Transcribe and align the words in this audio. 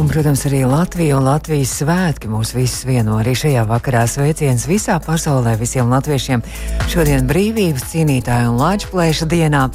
Un, 0.00 0.08
protams, 0.08 0.46
arī 0.48 0.62
Latvija 0.64 1.18
un 1.18 1.26
Latvijas 1.28 1.74
svētki 1.82 2.28
mūs 2.32 2.54
visus 2.56 2.86
vieno. 2.88 3.18
Arī 3.20 3.34
šajā 3.36 3.66
vakarā 3.68 4.06
sveiciens 4.08 4.64
visā 4.64 4.96
pasaulē 5.04 5.52
visiem 5.60 5.90
latviešiem. 5.92 6.40
Šodien 6.88 7.28
brīvības 7.28 7.84
cīnītāju 7.90 8.54
un 8.54 8.56
lāčplēša 8.56 9.28
dienā, 9.28 9.66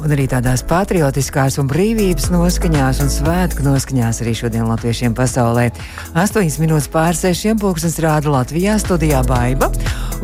un 0.00 0.14
arī 0.16 0.24
tādās 0.32 0.64
patriotiskās 0.66 1.58
un 1.60 1.68
brīvības 1.68 2.30
noskaņās 2.32 3.02
un 3.04 3.12
svētku 3.12 3.66
noskaņās 3.68 4.22
arī 4.24 4.34
šodien 4.40 4.64
latviešiem 4.70 5.16
pasaulē. 5.18 5.68
8 6.16 6.56
minūtes 6.64 6.88
pār 6.88 7.12
6 7.12 7.60
pulkstens 7.60 8.00
rāda 8.00 8.32
Latvijā 8.32 8.78
studijā 8.80 9.20
Baiba, 9.28 9.68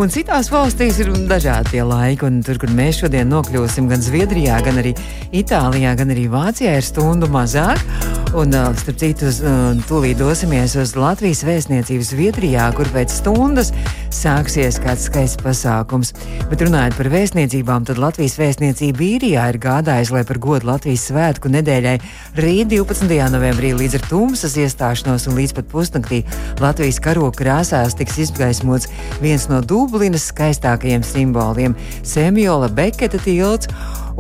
un 0.01 0.09
citās 0.13 0.49
valstīs 0.55 1.05
ir 1.05 1.13
dažādi 1.29 1.77
tie 1.77 1.85
laiki, 1.85 2.25
un 2.25 2.41
tur, 2.41 2.57
kur 2.57 2.73
mēs 2.73 3.05
šodien 3.05 3.29
nokļūsim, 3.29 3.93
gan 3.93 4.01
Zviedrijā, 4.01 4.65
gan 4.65 4.81
arī 4.81 4.97
Itālijā, 5.29 5.93
gan 6.01 6.17
arī 6.17 6.29
Vācijā 6.33 6.79
ir 6.81 6.89
stundu 6.89 7.29
mazāk. 7.29 8.22
Un, 8.33 8.55
starp 8.81 8.97
citu, 8.97 9.29
tūlīt 9.91 10.17
dosimies 10.17 10.73
uz 10.81 10.95
Latvijas 10.97 11.43
vēstniecību 11.45 12.05
Zviedrijā, 12.07 12.71
kur 12.73 12.89
pēc 12.95 13.13
stundas 13.13 13.69
sāksies 14.09 14.79
kāds 14.81 15.05
skaists 15.11 15.37
pasākums. 15.43 16.15
Bet 16.49 16.65
runājot 16.65 16.97
par 16.97 17.11
vēstniecībām, 17.13 17.85
tad 17.85 18.01
Latvijas 18.01 18.39
vēstniecība 18.41 19.05
īrijā 19.05 19.45
ir 19.53 19.59
gādājusi, 19.61 20.15
lai 20.17 20.23
par 20.25 20.41
godu 20.41 20.71
Latvijas 20.71 21.05
svētku 21.11 21.53
nedēļai 21.53 21.99
rīt 22.41 22.73
12. 22.73 23.13
novembrī 23.35 23.75
līdz 23.77 23.99
ar 24.01 24.07
tumsas 24.09 24.57
iestāšanos 24.65 25.29
un 25.29 25.37
līdz 25.37 25.53
pat 25.59 25.69
pusnaktī 25.69 26.23
Latvijas 26.63 27.03
karoga 27.05 27.37
krāsās 27.37 27.99
tiks 28.01 28.17
izgaismots 28.25 28.89
viens 29.21 29.45
no 29.53 29.61
Dublinas 29.61 30.31
skaistākajiem 30.33 31.05
simboliem- 31.05 31.77
Semjola 32.15 32.73
Beketa 32.73 33.21
tilts 33.21 33.69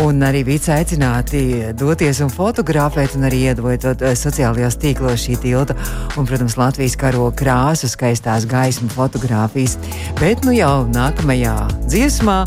un 0.01 0.23
arī 0.25 0.43
bija 0.47 0.79
aicināti 0.79 1.43
doties 1.79 2.21
un 2.25 2.31
fotografēt, 2.33 3.17
un 3.19 3.27
arī 3.29 3.43
iedot 3.51 4.05
sociālajos 4.19 4.79
tīklos 4.83 5.27
šī 5.27 5.37
tilta, 5.43 5.77
un, 6.17 6.27
protams, 6.29 6.57
Latvijas 6.61 6.97
karo 7.01 7.29
krāsu, 7.37 7.91
skaistās 7.91 8.47
gaismu 8.49 8.91
fotografijas. 8.93 9.79
Bet 10.21 10.47
nu 10.47 10.55
jau 10.57 10.87
nākamajā 10.93 11.57
dziesmā 11.91 12.43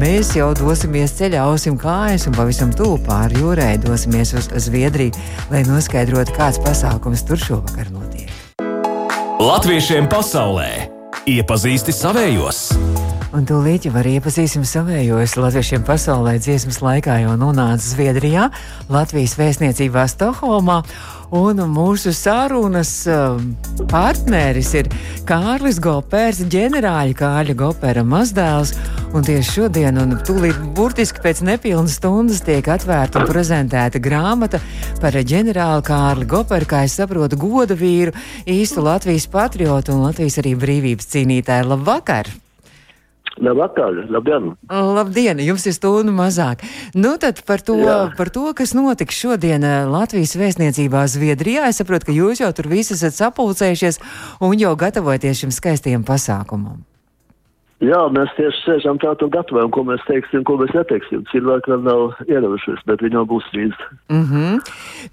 mēs 0.00 0.34
jau 0.38 0.52
dosimies 0.58 1.16
ceļā, 1.18 1.46
ausim 1.48 1.78
kājas 1.80 2.28
un 2.30 2.36
pavisam 2.36 2.74
tuvu 2.76 3.00
pāri 3.06 3.40
jūrai 3.40 3.74
dosimies 3.82 4.34
uz 4.36 4.50
Zviedriju, 4.60 5.16
lai 5.52 5.64
noskaidrotu, 5.68 6.36
kāds 6.36 6.60
pasākums 6.64 7.24
tur 7.26 7.40
šovakar 7.40 7.92
notiek. 7.94 8.30
Latviešiem 9.40 10.10
pasaulē 10.12 10.68
iepazīsti 11.30 11.94
savējos! 11.96 12.99
Un 13.30 13.44
tūlīt 13.46 13.84
jau 13.86 13.92
arī 13.94 14.16
iepazīsim 14.18 14.64
savējos 14.66 15.36
latviešiem 15.38 15.84
pasaulē 15.86 16.32
dziesmas 16.42 16.80
laikā 16.82 17.20
jau 17.22 17.36
nonāca 17.38 17.78
Zviedrijā, 17.78 18.48
Latvijas 18.90 19.36
vēstniecībā 19.38 20.02
Stokholmā. 20.10 20.80
Un 21.38 21.62
mūsu 21.70 22.10
sarunas 22.10 22.90
um, 23.06 23.52
partneris 23.92 24.72
ir 24.80 24.90
Kārlis 25.30 25.78
Gopērs, 25.78 26.42
ģenerāļa 26.50 27.14
Kārļa 27.22 27.56
Gopēra 27.62 28.02
mazdēls. 28.02 28.74
Un 29.14 29.22
tieši 29.22 29.54
šodien, 29.60 30.02
un 30.02 30.18
tūlīt 30.26 30.58
burtiski 30.74 31.22
pēc 31.22 31.44
nepilnas 31.46 32.00
stundas, 32.00 32.42
tiek 32.42 32.66
atvērta 32.66 33.22
un 33.22 33.30
prezentēta 33.30 34.02
grāmata 34.02 34.58
par 34.98 35.14
ģenerāli 35.14 35.86
Kārli 35.86 36.26
Goperu, 36.34 36.72
kā 36.74 36.82
es 36.90 36.98
saprotu, 36.98 37.38
goda 37.38 37.78
vīru, 37.78 38.10
īstu 38.42 38.82
Latvijas 38.90 39.30
patriotu 39.30 39.94
un 39.94 40.08
Latvijas 40.10 40.42
arī 40.42 40.58
brīvības 40.58 41.14
cīnītāju. 41.14 41.76
Labvakar! 41.76 42.34
Labvakar, 43.40 44.04
labdien! 44.12 44.50
Labdien, 44.68 45.40
jums 45.40 45.64
ir 45.64 45.72
stundu 45.72 46.12
mazāk. 46.12 46.60
Nu, 46.92 47.14
tad 47.20 47.40
par 47.48 47.64
to, 47.64 47.78
Jā. 47.80 47.96
par 48.18 48.28
to 48.28 48.52
kas 48.56 48.74
notiks 48.76 49.16
šodien 49.16 49.64
eh, 49.64 49.88
Latvijas 49.88 50.36
vēstniecībā 50.36 51.06
Zviedrijā. 51.08 51.70
Es 51.72 51.80
saprotu, 51.80 52.10
ka 52.10 52.16
jūs 52.16 52.44
jau 52.44 52.52
tur 52.52 52.68
visi 52.68 52.92
esat 52.98 53.16
sapulcējušies 53.16 54.02
un 54.44 54.60
jau 54.60 54.76
gatavojaties 54.76 55.44
šim 55.44 55.56
skaistajam 55.56 56.04
pasākumam. 56.04 56.84
Jā, 57.80 58.00
mēs 58.12 58.28
tieši 58.36 58.58
sēžam 58.60 58.98
tādu 59.00 59.24
un 59.24 59.30
gatavojam, 59.32 59.70
ko 59.72 59.86
mēs 59.88 60.02
teiksim, 60.04 60.42
ko 60.44 60.58
mēs 60.60 60.74
neteiksim. 60.76 61.22
Cilvēki 61.30 61.72
vēl 61.72 61.86
nav 61.86 62.18
ieradušies, 62.26 62.82
bet 62.84 63.00
viņi 63.00 63.16
jau 63.16 63.22
būs 63.30 63.46
drīz. 63.54 63.78
Mm 64.12 64.26
-hmm. 64.28 64.58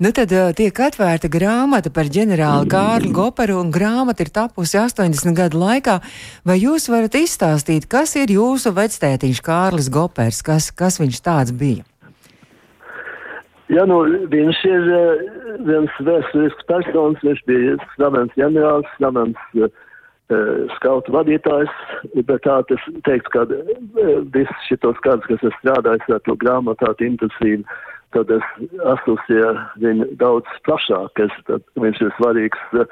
Nu 0.03 0.11
tad 0.11 0.33
uh, 0.35 0.51
tiek 0.51 0.79
atvērta 0.87 1.31
grāmata 1.31 1.93
par 1.95 2.11
ģenerāli 2.11 2.67
Kārli 2.67 3.13
Goperu, 3.15 3.61
un 3.63 3.71
grāmata 3.71 4.27
ir 4.27 4.33
tapusi 4.35 4.77
80 4.77 5.31
gadu 5.39 5.63
laikā. 5.63 6.01
Vai 6.43 6.59
jūs 6.59 6.91
varat 6.91 7.15
izstāstīt, 7.15 7.87
kas 7.87 8.15
ir 8.19 8.35
jūsu 8.35 8.75
vectētiņš 8.75 9.39
Kārlis 9.47 9.87
Gopers, 9.89 10.43
kas, 10.43 10.71
kas 10.71 10.99
viņš 10.99 11.23
tāds 11.23 11.55
bija? 11.55 11.87
Jā, 13.71 13.83
nu, 13.87 14.03
viņš 14.27 14.57
ir 14.67 14.83
uh, 14.91 15.15
viens 15.63 15.91
vēsturisks 15.99 16.67
personis, 16.67 17.23
viņš 17.23 17.41
bija 17.47 17.79
slavens 17.95 18.31
ģenerālis, 18.35 18.91
slavens 18.99 19.39
uh, 19.55 19.71
skautu 20.75 21.13
vadītājs, 21.15 21.71
bet 22.27 22.41
tā 22.43 22.57
tas 22.67 22.87
teikt, 23.07 23.29
ka 23.31 23.45
eh, 23.47 24.17
viss 24.33 24.65
šitos 24.67 24.99
gadus, 25.05 25.27
kas 25.29 25.45
es 25.47 25.55
strādāju 25.61 26.15
ar 26.15 26.23
to 26.25 26.35
grāmatā 26.35 26.91
intensīvi, 26.99 27.63
tad 28.15 28.31
es 28.35 28.43
asociēju 28.83 29.53
viņu 29.83 30.09
daudz 30.19 30.59
plašāk. 30.67 31.23
Es, 31.23 31.31
viņš 31.79 32.01
ir 32.03 32.11
svarīgs 32.19 32.59
eh, 32.75 32.91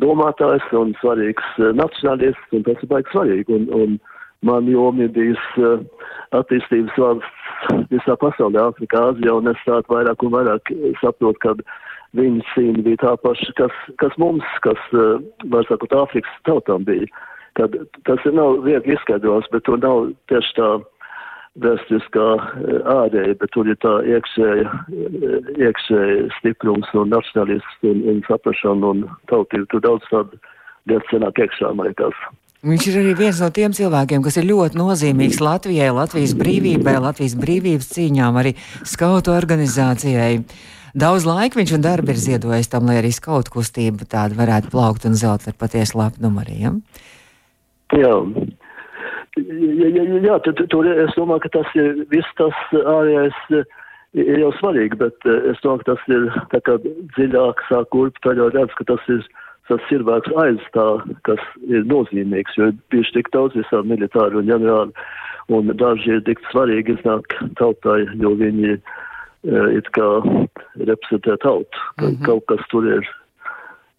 domātājs 0.00 0.64
un 0.72 0.96
svarīgs 1.02 1.60
nacionālists, 1.76 2.56
un 2.56 2.64
tas 2.64 2.80
ir 2.80 2.88
baigi 2.88 3.12
svarīgi. 3.12 3.52
Un, 3.52 3.68
un 3.76 4.00
man 4.48 4.66
jomi 4.66 5.04
ir 5.04 5.12
bijis 5.12 5.44
attīstības 6.34 6.96
valsts 6.98 7.88
visā 7.92 8.16
pasaulē, 8.18 8.64
Āfrikā, 8.72 9.10
Āzijā, 9.12 9.36
un 9.36 9.52
es 9.52 9.60
tādu 9.68 9.92
vairāk 9.92 10.24
un 10.24 10.32
vairāk 10.32 10.72
saprotu, 11.04 11.38
ka 11.44 11.54
viņa 12.18 12.46
cīņa 12.52 12.86
bija 12.86 13.00
tā 13.02 13.12
paša, 13.24 13.52
kas, 13.58 13.76
kas 14.02 14.16
mums, 14.20 14.48
kas, 14.64 14.80
eh, 14.92 15.20
var 15.52 15.68
sakot, 15.68 15.94
Āfrikas 16.02 16.40
tautām 16.48 16.84
bija. 16.88 17.06
Kad 17.56 17.74
tas 18.08 18.20
ir 18.24 18.32
nav 18.32 18.62
viegli 18.64 18.96
izskaidrojams, 18.96 19.50
bet 19.52 19.64
tur 19.64 19.78
nav 19.78 20.12
tieši 20.32 20.54
tā 20.56 20.68
vēsturiskā 21.60 22.28
eh, 22.40 22.78
ārēja, 22.96 23.38
bet 23.40 23.52
tur 23.52 23.68
ir 23.68 23.76
tā 23.84 23.94
iekšēja, 24.08 24.68
eh, 24.68 25.50
iekšēja 25.68 26.28
stiprums 26.38 26.92
un 26.94 27.12
nacionālists 27.12 27.88
un, 27.88 28.04
un 28.08 28.22
saprašana 28.28 28.94
un 28.94 29.08
tautība. 29.32 29.68
Tur 29.72 29.84
daudz 29.84 30.06
tādu 30.12 30.40
lietu 30.88 31.12
senāk 31.12 31.44
iekšā, 31.44 31.74
man 31.76 31.90
liekas. 31.90 32.16
Viņš 32.62 32.84
ir 32.86 32.96
arī 33.00 33.12
viens 33.18 33.40
no 33.42 33.48
tiem 33.50 33.72
cilvēkiem, 33.74 34.22
kas 34.22 34.36
ir 34.38 34.46
ļoti 34.46 34.78
nozīmīgs 34.78 35.40
Latvijai, 35.42 35.88
Latvijas 35.90 36.36
brīvībai, 36.38 36.94
Latvijas 37.02 37.34
brīvības 37.34 37.88
cīņām, 37.90 38.38
arī 38.38 38.52
skautu 38.86 39.34
organizācijai. 39.34 40.44
Daudz 40.92 41.24
laika 41.24 41.56
viņš 41.56 41.70
un 41.78 41.84
darba 41.84 42.12
ir 42.12 42.20
ziedojis 42.20 42.68
tam, 42.68 42.88
lai 42.88 42.98
arī 43.00 43.12
skautu 43.16 43.54
kustība 43.54 44.04
tāda 44.04 44.36
varētu 44.36 44.72
plaukt 44.74 45.06
un 45.08 45.16
zelt 45.16 45.46
ar 45.48 45.56
patiesu 45.56 45.96
lepnumu 46.00 46.42
arī. 46.44 46.58
Ja? 46.66 46.72
Jā. 47.96 48.16
Jā, 49.40 49.88
jā, 49.88 50.02
jā 50.20 50.34
tur, 50.44 50.58
tur 50.68 50.88
es 50.92 51.14
domāju, 51.16 51.46
ka 51.46 51.52
tas 51.54 51.70
ir 51.80 52.02
viss 52.12 52.36
tas 52.36 52.58
ārējais 52.76 53.38
ir 54.12 54.42
jau 54.42 54.50
svarīgi, 54.58 54.98
bet 55.00 55.28
es 55.30 55.62
domāju, 55.64 55.80
ka 55.86 55.94
tas 55.94 56.10
ir 56.12 56.26
tā 56.52 56.60
kā 56.66 56.76
dziļāk 57.16 57.64
sāk 57.70 57.88
kurp, 57.94 58.20
tad 58.20 58.40
jau 58.40 58.50
redz, 58.52 58.76
ka 58.76 58.84
tas 58.92 59.08
ir 59.08 59.24
tas 59.70 59.80
cilvēks 59.88 60.34
aiz 60.42 60.64
tā, 60.74 60.86
kas 61.24 61.42
ir 61.70 61.86
nozīmīgs, 61.88 62.58
jo 62.58 62.68
ir 62.68 62.76
bijuši 62.92 63.14
tik 63.16 63.30
daudz 63.32 63.56
visādi 63.56 63.94
militāri 63.94 64.36
un 64.40 64.50
ģenerāli, 64.50 65.06
un 65.56 65.72
daži 65.80 66.16
ir 66.16 66.24
tik 66.26 66.42
svarīgi 66.50 66.98
iznāk 66.98 67.32
tautai, 67.60 68.02
jo 68.20 68.34
viņi 68.36 68.74
ir 68.74 68.82
it 69.44 69.88
kā 69.96 70.08
reprezentē 70.78 71.36
tautu, 71.42 71.78
mm 71.98 72.06
-hmm. 72.06 72.24
kaut 72.24 72.44
kas 72.46 72.66
tur 72.70 72.86
ir. 72.86 73.08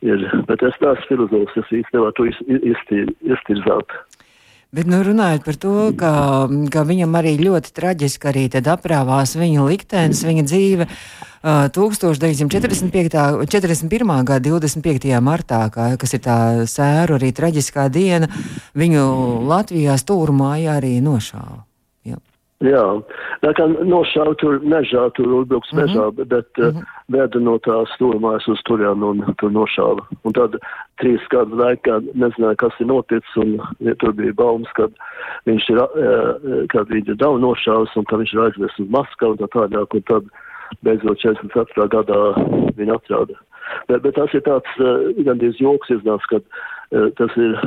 ir. 0.01 0.43
Bet 0.47 0.63
es 0.63 0.79
neesmu 0.81 1.07
filozofs, 1.07 1.57
es 1.57 1.71
īsti 1.71 1.93
nevaru 1.93 2.11
to 2.11 2.25
iztirzāt. 2.25 3.87
Bet, 4.73 4.88
nu, 4.89 5.03
runājot 5.06 5.44
par 5.45 5.56
to, 5.62 5.73
ka, 5.94 6.12
ka 6.73 6.81
viņam 6.81 7.13
arī 7.13 7.35
ļoti 7.38 7.73
traģiski 7.77 8.29
arī 8.31 8.47
aprāvās 8.57 9.35
viņa 9.38 9.65
liktenis, 9.68 10.23
viņa 10.25 10.44
dzīve 10.50 10.88
uh, 10.88 11.68
1945. 11.69 13.45
41. 13.45 14.13
gada 14.25 14.50
25. 14.50 15.21
martā, 15.21 15.69
kā, 15.69 15.91
kas 16.01 16.13
ir 16.18 16.23
tā 16.25 16.65
sēru 16.65 17.19
arī 17.19 17.29
traģiskā 17.38 17.85
diena, 17.94 18.27
viņu 18.73 19.45
Latvijā 19.45 19.94
stūrmājā 20.01 20.79
arī 20.81 20.95
nošāva. 21.06 21.62
Jā, 22.63 22.83
tā 23.44 23.51
kā 23.57 23.65
nošāva 23.68 24.38
tur 24.39 24.62
mežā, 24.63 25.10
tur 25.18 25.27
uzbruks 25.42 25.71
mm 25.74 25.80
-hmm. 25.80 25.88
mežā, 25.92 26.27
bet 26.31 26.48
uh, 26.60 26.65
mm 26.65 26.77
-hmm. 26.77 26.86
veda 27.15 27.39
no 27.39 27.57
tās 27.60 27.92
stūrmājas 27.95 28.48
uz 28.48 28.62
turien 28.63 29.04
un 29.04 29.24
tur 29.38 29.51
nošāva. 29.51 30.06
Un 30.24 30.33
tad 30.33 30.56
trīs 31.01 31.27
gadu 31.30 31.56
laikā 31.60 32.00
nezināja, 32.15 32.56
kas 32.56 32.80
ir 32.80 32.88
noticis, 32.88 33.36
un 33.36 33.60
ja 33.80 33.95
tur 33.95 34.13
bija 34.13 34.33
baumas, 34.33 34.71
kad 34.74 34.92
viņš 35.45 35.69
ir, 35.69 35.77
uh, 35.77 36.68
kad 36.69 36.88
viņš 36.88 37.07
ir 37.07 37.15
daudz 37.15 37.42
nošāvis 37.42 37.98
un 37.98 38.06
ka 38.06 38.15
viņš 38.15 38.33
ir 38.33 38.39
aizvests 38.39 38.80
uz 38.80 38.89
Maskavu 38.89 39.31
un 39.31 39.38
tā 39.38 39.48
tālāk, 39.48 39.95
un 39.95 40.01
tad 40.01 40.24
beidzot 40.83 41.19
44. 41.19 41.88
gadā 41.88 42.19
viņa 42.77 42.95
atrada 42.95 43.36
Bet, 43.88 44.01
bet 44.01 44.16
tas 44.16 44.33
ir 44.33 44.42
tāds 44.42 44.69
gandrīz 45.25 45.59
joks 45.59 45.89
iznāks, 45.89 46.25
kad 46.25 46.44
tas 47.18 47.31
ir 47.38 47.59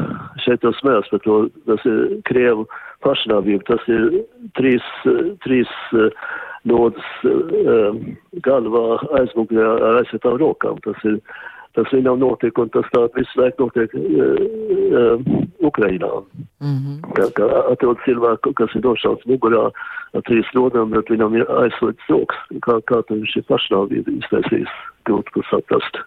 šeit 0.45 0.61
tas 0.61 0.77
smērs 0.81 1.09
par 1.11 1.21
to, 1.21 1.49
tas 1.67 1.85
ir 1.85 2.21
Krievu 2.25 2.67
pašnāvība, 3.07 3.65
tas 3.71 3.89
ir 3.89 4.21
trīs, 4.59 4.87
trīs 5.47 5.73
nodas 6.67 7.11
galvā 8.47 8.87
aizmugurē 9.21 9.69
ar 9.71 10.01
aizsētām 10.03 10.41
rokām. 10.43 10.83
Tas 10.85 11.05
ir 11.07 11.21
tas 11.77 11.93
viņam 11.93 12.21
notiek, 12.23 12.57
un 12.59 12.71
tas 12.75 12.89
tā 12.95 13.05
visu 13.17 13.41
laiku 13.41 13.67
notiek 13.67 13.93
uh, 14.01 15.21
Ukrainā. 15.61 16.11
Mm 16.65 16.77
-hmm. 16.81 16.97
Kā, 17.19 17.29
kā 17.37 17.47
atrod 17.73 18.01
cilvēku, 18.05 18.55
kas 18.57 18.75
ir 18.75 18.85
nošauts 18.85 19.29
mugurā 19.29 19.69
ar 20.17 20.23
trīs 20.29 20.49
rodām, 20.57 20.91
bet 20.91 21.13
viņam 21.13 21.37
ir 21.37 21.45
aizslēgts 21.63 22.09
rokas, 22.09 22.41
kā, 22.67 22.81
kā 22.89 23.03
viņš 23.11 23.37
ir 23.37 23.49
pašnāvību 23.53 24.17
iztaisījis, 24.23 24.73
grūti 25.05 25.33
ko 25.35 25.43
saprast. 25.51 26.01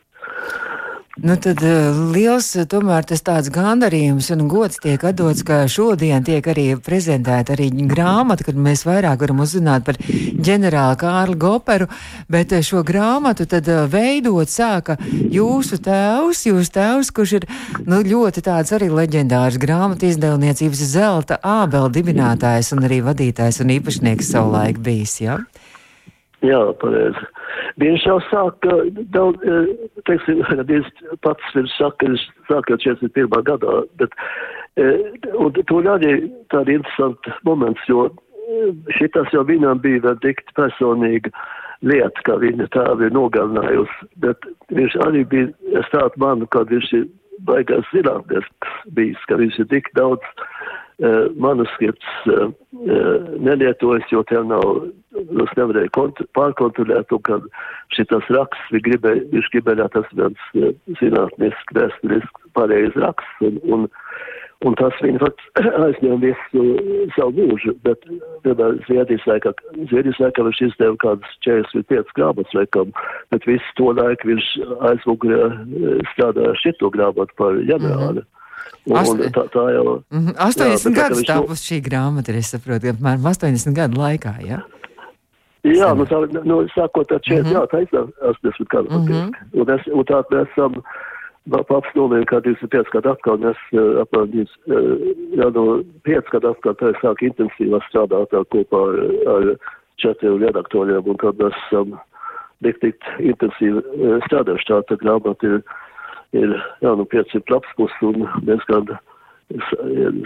Nu, 1.24 1.36
tad 1.36 1.60
uh, 1.64 1.98
liels 2.14 2.48
eh, 2.56 2.64
tomēr 2.70 3.04
tas 3.10 3.20
tāds 3.26 3.50
gandarījums 3.52 4.30
un 4.32 4.46
gods 4.48 4.80
tiek 4.80 5.02
atdots, 5.04 5.42
ka 5.44 5.66
šodien 5.68 6.24
tiek 6.24 6.46
arī 6.48 6.66
prezentēta 6.80 7.58
arī 7.58 7.68
grāmata, 7.90 8.46
kad 8.48 8.56
mēs 8.56 8.86
vairāk 8.88 9.26
varam 9.26 9.42
uzzināt 9.44 9.84
par 9.88 10.00
ģenerāli 10.00 11.00
Kārli 11.02 11.36
Goperu, 11.42 11.90
bet 12.32 12.56
eh, 12.56 12.64
šo 12.64 12.86
grāmatu 12.88 13.50
tad 13.52 13.68
veidot 13.92 14.48
sāka 14.48 14.96
jūsu 15.10 15.82
tēvs, 15.84 16.46
jūs 16.54 16.72
tēvs, 16.78 17.12
kurš 17.12 17.36
ir 17.42 17.50
nu, 17.84 18.00
ļoti 18.00 18.46
tāds 18.46 18.72
arī 18.78 18.88
leģendārs 18.88 19.60
grāmatu 19.60 20.08
izdevniecības 20.08 20.86
zelta 20.94 21.42
ābela 21.44 21.92
dibinātājs 21.92 22.72
un 22.78 22.88
arī 22.88 23.02
vadītājs 23.10 23.60
un 23.66 23.76
īpašnieks 23.76 24.32
savulaik 24.38 24.80
bijis, 24.86 25.20
jā? 25.26 25.42
Ja? 25.42 25.68
Jā, 26.46 26.60
pareizi. 26.80 27.28
Viņš 27.80 28.06
jau 28.08 28.18
sāka 28.28 28.76
daudz, 29.16 29.44
eh, 29.48 29.70
teiksim, 30.10 30.42
viņš 30.72 30.90
pats 31.24 31.56
ir 31.60 31.70
saka, 31.78 32.12
sāka 32.50 32.78
41. 32.82 33.30
gadā, 33.48 33.76
bet, 34.02 34.16
eh, 34.76 35.08
un 35.40 35.54
to 35.54 35.80
arī 35.94 36.18
tāda 36.52 36.76
interesanta 36.76 37.36
moments, 37.48 37.86
jo 37.88 38.10
eh, 38.10 38.74
šitas 38.98 39.32
jau 39.36 39.46
viņam 39.48 39.80
bija 39.86 40.04
vēl 40.08 40.20
dikt 40.26 40.52
personīga 40.60 41.32
lieta, 41.82 42.26
kā 42.28 42.36
viņa 42.42 42.68
tēva 42.76 43.08
ir 43.08 43.16
nogalinājusi, 43.16 44.10
bet 44.20 44.50
viņš 44.76 45.00
arī 45.08 45.24
bija, 45.32 45.54
es 45.80 45.88
tādu 45.94 46.20
manu, 46.20 46.48
kad 46.52 46.68
viņš 46.74 46.92
ir 47.00 47.08
baigās 47.48 47.88
zinātnes 47.94 48.48
bijis, 48.98 49.22
ka 49.32 49.40
viņš 49.40 49.62
ir 49.64 49.70
tik 49.72 49.88
daudz 49.96 50.26
manuskripts 51.40 52.10
uh, 52.28 52.50
uh, 52.50 53.30
nelietojas, 53.40 54.08
jo 54.12 54.24
tev 54.28 54.48
nav 54.50 54.82
es 55.20 55.54
nevarēju 55.58 55.92
pārkontrolēt, 56.38 57.14
un 57.16 57.24
kad 57.28 57.46
šitas 57.96 58.28
raksts, 58.34 58.74
viņš 58.74 58.86
gribēja, 58.88 59.26
viņš 59.34 59.52
gribēja 59.56 59.88
tas 59.96 60.12
viens 60.18 60.50
eh, 60.56 60.74
zinātnisks, 61.02 61.76
vēsturisks, 61.76 62.50
pareizs 62.58 62.98
raksts, 63.04 63.44
un, 63.46 63.60
un, 63.74 63.86
un 64.68 64.78
tas 64.80 64.96
viņa 65.04 65.22
fakts 65.24 65.50
aizņem 65.86 66.24
visu 66.24 66.66
savu 67.18 67.36
mūžu, 67.50 67.76
bet, 67.88 68.06
piemēram, 68.46 68.82
Zviedrijas 68.88 69.28
laikā, 69.30 69.54
Zviedrijas 69.92 70.24
laikā 70.24 70.48
viņš 70.50 70.64
izdeva 70.70 71.00
kādas 71.04 71.38
45 71.48 72.16
grāmatas 72.20 72.58
laikam, 72.58 72.94
bet 73.34 73.48
visu 73.50 73.78
to 73.80 73.94
laiku 73.98 74.34
viņš 74.34 74.52
aizmugurē 74.92 75.46
eh, 75.46 76.04
strādāja 76.14 76.58
šito 76.64 76.92
grāmatu 76.96 77.40
par 77.40 77.64
ģenerāli. 77.64 78.22
Mm 78.22 78.26
-hmm. 78.26 78.36
Un, 78.90 79.20
tā, 79.36 79.44
tā 79.54 79.64
jau, 79.74 80.02
mm 80.10 80.20
-hmm. 80.20 80.36
80 80.38 80.90
jā, 80.90 80.96
gadus 80.96 81.24
tāpus 81.28 81.62
šī 81.68 81.82
grāmata, 81.84 82.34
es 82.34 82.50
saprotu, 82.50 82.90
apmēram 82.90 83.22
80 83.22 83.76
gadu 83.76 84.00
laikā? 84.02 84.34
Ja? 84.48 84.64
Jā, 85.64 85.94
nu, 85.94 86.06
tā, 86.06 86.24
nu, 86.46 86.64
sākot 86.74 87.12
ar 87.12 87.20
40, 87.20 87.44
mm 87.44 87.46
-hmm. 87.46 87.54
jā, 87.54 87.68
taisnām 87.72 88.12
80 88.22 88.68
gadu. 88.70 88.90
Mm 88.90 89.08
-hmm. 89.08 89.32
Un, 89.54 89.70
es, 89.70 89.88
un 89.88 90.04
tā 90.06 90.24
mēs 90.32 90.48
esam, 90.52 90.82
paps 91.68 91.90
nomēr 91.96 92.24
kā 92.26 92.42
25 92.42 92.92
gadu 92.94 93.10
atkār, 93.10 93.34
un 93.34 93.50
es 93.50 93.62
apmēram, 94.04 94.48
jā, 95.40 95.48
no 95.54 95.84
5 96.04 96.32
gadu 96.32 96.48
atkār, 96.50 96.74
tā 96.74 96.90
es 96.90 97.02
sāku 97.04 97.26
intensīvā 97.30 97.80
strādāt 97.90 98.32
kopā 98.54 98.80
ar, 98.90 98.98
ar 99.36 99.56
četriem 99.98 100.40
redaktoriem, 100.44 101.04
un 101.06 101.18
tad 101.18 101.36
mēs 101.42 101.56
esam 101.68 102.00
tik, 102.64 102.80
tik 102.80 102.96
intensīvi 103.20 103.84
strādājuši. 104.28 104.68
Tā, 104.70 104.82
tā 104.90 104.98
grāmata 105.04 105.48
ir, 105.48 105.62
ir, 106.38 106.58
jā, 106.84 106.96
nu, 106.96 107.06
500 107.10 107.54
lapspus, 107.54 107.96
un 108.06 108.28
gadu 108.70 108.98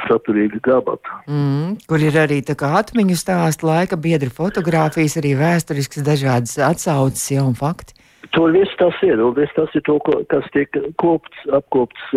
saturīga 0.10 0.60
grāmata. 0.64 1.20
Mm, 1.32 1.78
kur 1.88 2.02
ir 2.04 2.18
arī 2.20 2.42
tā 2.44 2.58
kā 2.60 2.74
atmiņu 2.82 3.16
stāsti, 3.16 3.66
laika 3.68 3.96
biedri 3.96 4.32
fotografijas, 4.34 5.16
arī 5.22 5.36
vēsturisks 5.40 6.04
dažādas 6.04 6.58
atsauces 6.60 7.30
jau 7.32 7.46
un 7.48 7.56
fakti. 7.56 7.96
Tur 8.36 8.52
viss 8.52 8.76
tas 8.80 8.96
ir, 9.06 9.22
un 9.24 9.36
viss 9.38 9.56
tas 9.56 9.72
ir 9.78 9.84
to, 9.88 10.00
ko, 10.04 10.20
kas 10.32 10.46
tiek 10.56 10.72
kopts, 11.00 11.48
apkopts 11.56 12.12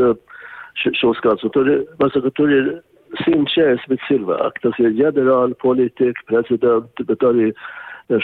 šos 0.98 1.22
gadus. 1.22 1.46
Tur 1.54 1.70
ir, 1.70 1.84
saka, 2.14 2.32
tur 2.34 2.50
ir 2.50 2.72
140 3.22 4.02
cilvēki. 4.08 4.62
Tas 4.64 4.78
ir 4.82 4.96
ģenerāli 4.98 5.58
politiķi, 5.62 6.26
prezidenti, 6.30 7.06
bet 7.06 7.22
arī 7.26 7.52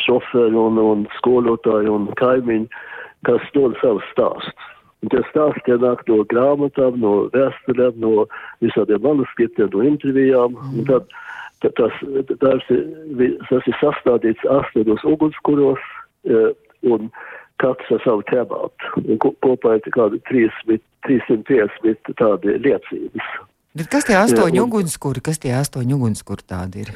šoferi 0.07 0.59
un, 0.59 0.79
un 0.79 1.07
skolotāji 1.19 1.91
un 1.91 2.09
kaimiņi, 2.19 2.71
kas 3.29 3.45
dod 3.55 3.77
savus 3.83 4.07
stāstus. 4.15 4.71
Un 5.03 5.11
tie 5.11 5.23
stāsti 5.33 5.75
nāk 5.83 6.05
no 6.07 6.21
grāmatām, 6.31 7.01
no 7.03 7.13
vēsturēm, 7.35 7.99
no 8.03 8.27
visādiem 8.63 9.03
manuskriptiem, 9.03 9.71
no 9.75 9.83
intervijām. 9.87 10.55
Mm. 10.71 10.85
Tad, 10.91 11.09
tad 11.65 11.75
tas, 11.81 12.01
tas, 12.45 12.71
ir, 12.71 13.37
tas 13.49 13.67
ir 13.67 13.79
sastādīts 13.81 14.47
astoņos 14.61 15.03
ugunskuros 15.11 15.83
e, 16.23 16.43
un 16.87 17.11
katrs 17.63 17.97
ar 17.97 18.05
savu 18.07 18.23
tēmātu. 18.31 18.83
Kopā 19.43 19.77
ir 19.79 19.95
kādi 19.95 20.23
350 20.31 22.15
tādi 22.23 22.59
liecības. 22.63 23.35
Bet 23.73 23.89
kas 23.89 24.05
tie 24.05 24.17
astoņi 24.21 24.59
jā, 24.59 24.63
un... 24.63 24.69
ugunskuri, 24.69 25.23
kas 25.25 25.41
tie 25.41 25.55
astoņi 25.57 25.97
ugunskuri 25.97 26.45
tādi 26.45 26.85
ir? 26.85 26.91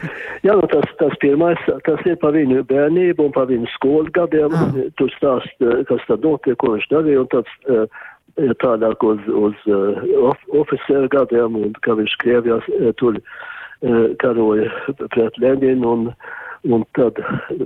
Jā, 0.44 0.52
nu 0.58 0.68
tas, 0.68 0.84
tas 1.00 1.14
pirmais, 1.22 1.60
tas 1.86 2.02
ir 2.04 2.18
par 2.20 2.36
viņu 2.36 2.66
bērnību 2.68 3.28
un 3.28 3.32
par 3.32 3.48
viņu 3.48 3.70
skolu 3.78 4.12
gadiem. 4.12 4.52
Ah. 4.52 4.76
Tur 5.00 5.12
stāst, 5.16 5.56
eh, 5.64 5.80
kas 5.88 6.04
tad 6.10 6.26
notiek, 6.26 6.58
ko 6.60 6.74
viņš 6.74 6.88
darīja, 6.92 7.22
un 7.24 7.30
tāds 7.32 7.56
uh, 7.72 8.04
tālāk 8.60 9.06
uz, 9.08 9.24
uz 9.48 9.68
uh, 9.72 10.02
of, 10.28 10.42
oficeru 10.64 11.08
gadiem, 11.12 11.56
un 11.64 11.76
kā 11.86 11.96
viņš 11.96 12.18
Krievijā 12.22 12.60
tur 13.00 13.20
karoja 14.20 14.70
pret 15.12 15.36
Leninu, 15.36 15.90
un, 15.92 16.06
un 16.72 16.84
tad 16.96 17.18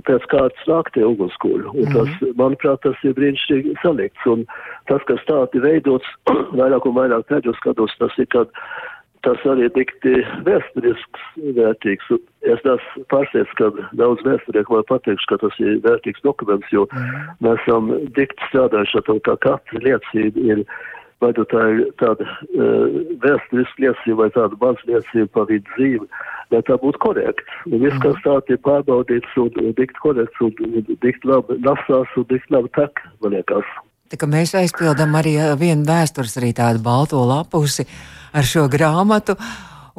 pēc 0.07 0.25
kārtas 0.31 0.67
nāk 0.67 0.91
tie 0.95 1.05
ugunskuri. 1.07 1.63
Un 1.71 1.87
mm 1.87 1.87
-hmm. 1.87 1.95
tas, 1.95 2.35
manuprāt, 2.35 2.81
tas 2.83 3.03
ir 3.03 3.15
brīnišķīgi 3.15 3.75
salikts, 3.81 4.25
un 4.25 4.45
tas, 4.91 5.01
kas 5.07 5.23
tādi 5.27 5.63
veidots 5.63 6.07
vairāk 6.59 6.85
un 6.85 6.97
vairāk 6.99 7.27
pēdējos 7.31 7.63
gados, 7.63 7.95
tas 7.99 8.17
ir, 8.17 8.27
kad 8.27 8.47
tas 9.25 9.43
arī 9.49 9.69
tikti 9.75 10.21
vēsturisks 10.45 11.25
vērtīgs. 11.57 12.13
Es 12.41 12.63
esmu 12.63 13.03
pārsteigts, 13.13 13.53
ka 13.59 13.69
daudz 13.97 14.23
vēsturnieku 14.25 14.77
var 14.77 14.87
pateikt, 14.89 15.27
ka 15.29 15.37
tas 15.43 15.59
ir 15.61 15.81
vērtīgs 15.85 16.23
dokuments, 16.25 16.71
jo 16.73 16.87
mm. 16.89 17.35
mēs 17.45 17.61
esam 17.65 17.91
dikti 18.17 18.49
strādājuši 18.49 18.97
ar 19.01 19.05
to, 19.09 19.19
ka 19.27 19.37
katra 19.45 19.83
liecība 19.85 20.47
ir, 20.47 20.63
vai 21.21 21.29
nu 21.37 21.45
tā 21.53 21.67
ir 21.75 21.83
tāda 22.01 22.25
uh, 22.25 22.97
vēsturiska 23.21 23.85
liecība 23.85 24.23
vai 24.23 24.31
tāda 24.37 24.57
maz 24.63 24.81
liecība 24.89 25.29
par 25.37 25.47
viņu 25.51 25.67
dzīvi, 25.75 26.09
lai 26.55 26.63
tā 26.69 26.79
būtu 26.81 27.03
korekta. 27.05 27.61
Un 27.69 27.85
viss, 27.85 28.01
kas 28.01 28.17
tā 28.25 28.39
ir 28.49 28.61
pārbaudīts 28.65 29.37
un, 29.37 29.53
un 29.61 29.77
dikti 29.77 30.01
korekts 30.01 30.41
un, 30.41 30.57
un 30.65 30.91
dikti 31.05 31.29
labi 31.29 31.61
lasās 31.61 32.17
un 32.17 32.29
dikti 32.33 32.57
labi 32.57 32.73
tek, 32.79 33.05
man 33.21 33.37
liekas. 33.37 33.69
Mēs 34.19 34.55
aizpildām 34.59 35.15
arī 35.15 35.37
vienu 35.59 35.85
vēstures, 35.87 36.37
arī 36.39 36.51
tādu 36.57 36.81
balto 36.83 37.21
lapusi 37.25 37.87
ar 38.33 38.47
šo 38.47 38.67
grāmatu. 38.71 39.37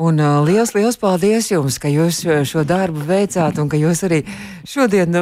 Un 0.03 0.17
uh, 0.21 0.39
liels, 0.41 0.73
liels 0.73 0.97
paldies 0.97 1.51
jums, 1.51 1.77
ka 1.77 1.91
jūs 1.93 2.23
šo 2.49 2.63
darbu 2.65 3.03
veicāt 3.05 3.59
un 3.61 3.69
ka 3.69 3.77
jūs 3.77 4.01
arī 4.07 4.23
šodien, 4.65 5.13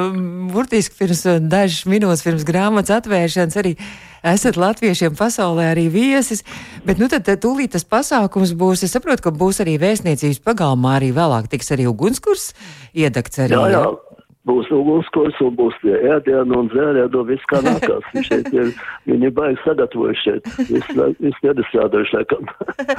burtiski 0.52 0.94
pirms 1.00 1.24
dažas 1.50 1.88
minūtes 1.90 2.22
pirms 2.22 2.46
grāmatas 2.46 3.00
atvēršanas, 3.00 3.58
arī 3.58 3.74
esat 4.22 4.58
latviešiem 4.60 5.16
pasaulē 5.18 5.72
arī 5.72 5.88
viesis. 5.90 6.44
Bet 6.86 7.02
nu 7.02 7.10
tad 7.10 7.26
tūlīt 7.26 7.74
tas 7.74 7.82
pasākums 7.82 8.54
būs, 8.54 8.84
es 8.86 8.94
saprotu, 8.94 9.26
ka 9.26 9.34
būs 9.34 9.58
arī 9.64 9.74
vēstniecības 9.82 10.38
pagalmā, 10.46 11.00
arī 11.00 11.10
vēlāk 11.18 11.50
tiks 11.50 11.74
arī 11.74 11.90
ugunskurs 11.90 12.52
iedegts 12.94 13.42
arī. 13.42 13.58
Jā, 13.58 13.66
jā 13.74 14.09
būs 14.48 14.70
ugunskurs 14.72 15.36
un 15.44 15.56
būs 15.58 15.76
tie 15.82 15.96
ēdienu 16.14 16.62
un 16.62 16.70
dzērienu, 16.72 17.24
viss 17.28 17.48
kā 17.50 17.60
nākās. 17.64 18.06
šeit 18.28 18.48
ir, 18.54 18.72
viņi 19.08 19.32
baigi 19.36 19.60
sagatavojuši 19.64 20.24
šeit, 20.26 20.48
viss, 20.70 20.94
viss 21.20 21.44
nedastrādājuši 21.44 22.16
laikam. 22.16 22.48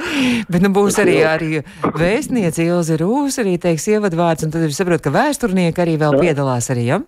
Bet 0.52 0.62
nu 0.62 0.72
būs 0.74 1.00
arī, 1.02 1.18
arī 1.26 1.64
vēstniece 1.98 2.68
Ilze 2.68 3.00
Rūs, 3.02 3.40
arī 3.42 3.56
teiks 3.62 3.88
ievadvārds, 3.90 4.46
un 4.46 4.54
tad 4.54 4.68
ir 4.68 4.76
saprot, 4.76 5.02
ka 5.02 5.14
vēsturnieki 5.14 5.84
arī 5.84 5.98
vēl 6.02 6.18
jā. 6.18 6.28
piedalās 6.28 6.70
arī, 6.74 6.86
ja? 6.92 7.02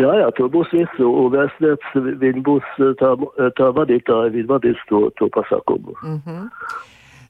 Jā, 0.00 0.08
jā, 0.16 0.28
tur 0.36 0.48
būs 0.52 0.70
visu, 0.72 1.04
un 1.04 1.32
vēstniece, 1.34 2.00
viņi 2.20 2.40
būs 2.46 2.68
tā, 3.00 3.12
tā 3.58 3.68
vadītāja, 3.76 4.32
viņi 4.32 4.48
vadīs 4.48 4.80
to, 4.88 5.04
to 5.20 5.28
pasākumu. 5.34 5.96
Mm 6.00 6.20
-hmm. 6.24 6.46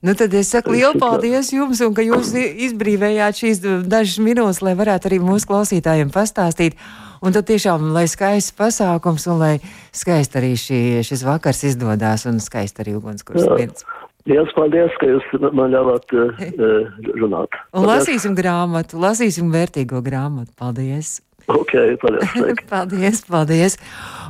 Nu, 0.03 0.17
tad 0.19 0.35
es 0.35 0.49
saku 0.51 0.73
lielu 0.75 0.99
paldies 0.99 1.53
jums, 1.55 1.79
un 1.87 1.95
ka 1.95 2.03
jūs 2.03 2.33
izbrīvējāt 2.35 3.39
šīs 3.39 3.61
dažas 3.87 4.19
minūtes, 4.19 4.59
lai 4.67 4.75
varētu 4.75 5.07
arī 5.07 5.21
mūsu 5.23 5.47
klausītājiem 5.47 6.11
pastāstīt. 6.11 6.75
Un 7.23 7.31
tad 7.31 7.47
tiešām, 7.47 7.93
lai 7.95 8.09
skaists 8.11 8.51
pasākums 8.59 9.29
un 9.31 9.39
lai 9.39 9.53
skaisti 9.95 10.41
arī 10.41 10.57
šī, 10.59 10.81
šis 11.07 11.23
vakars 11.23 11.63
izdodas 11.71 12.27
un 12.27 12.43
skaisti 12.43 12.83
arī 12.83 12.97
ugunskurs 12.99 13.47
mirds. 13.55 13.87
Lielas 14.27 14.51
paldies, 14.59 14.91
ka 14.99 15.07
jūs 15.07 15.31
man 15.55 15.71
ļāvāt 15.71 16.15
uh, 16.19 16.43
runāt. 17.23 17.55
Un 17.71 17.87
lasīsim 17.87 18.35
grāmatu, 18.39 18.99
lasīsim 19.03 19.55
vērtīgo 19.55 20.03
grāmatu. 20.03 20.51
Paldies! 20.59 21.21
Okay, 21.49 21.97
paldies, 22.01 22.63
paldies, 22.73 23.23
paldies. 23.27 23.77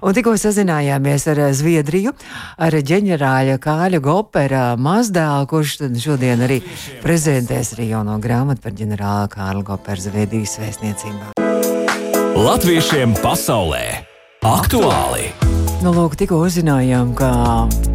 Un 0.03 0.17
tikko 0.17 0.35
sazinājāmies 0.41 1.29
ar 1.31 1.41
Zviedriju, 1.55 2.15
ar 2.59 2.75
ģenerāļa 2.75 3.59
Kāļa 3.63 4.01
Gopera 4.03 4.65
mazdēlu, 4.81 5.47
kurš 5.51 5.77
šodien 6.03 6.43
arī 6.49 6.59
prezentēs 7.05 7.75
arī 7.77 7.93
jauno 7.93 8.19
grāmatu 8.23 8.65
par 8.65 8.75
ģenerāla 8.79 9.29
Kāļa 9.33 9.67
Gopera 9.69 10.09
Zviedrijas 10.09 10.59
vēstniecībā. 10.63 11.35
Latviešiem 12.33 13.15
pasaulē 13.23 13.85
aktuāli! 14.49 15.31
Nu, 15.83 15.91
lūk, 15.91 16.15
tikko 16.15 16.37
uzzinājām, 16.47 17.09
ka 17.19 17.29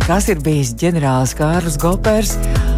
tas 0.03 0.25
ir 0.31 0.41
bijis 0.43 0.73
ģenerālis 0.79 1.31
Kārlis 1.39 1.77
Gopers. 1.79 2.33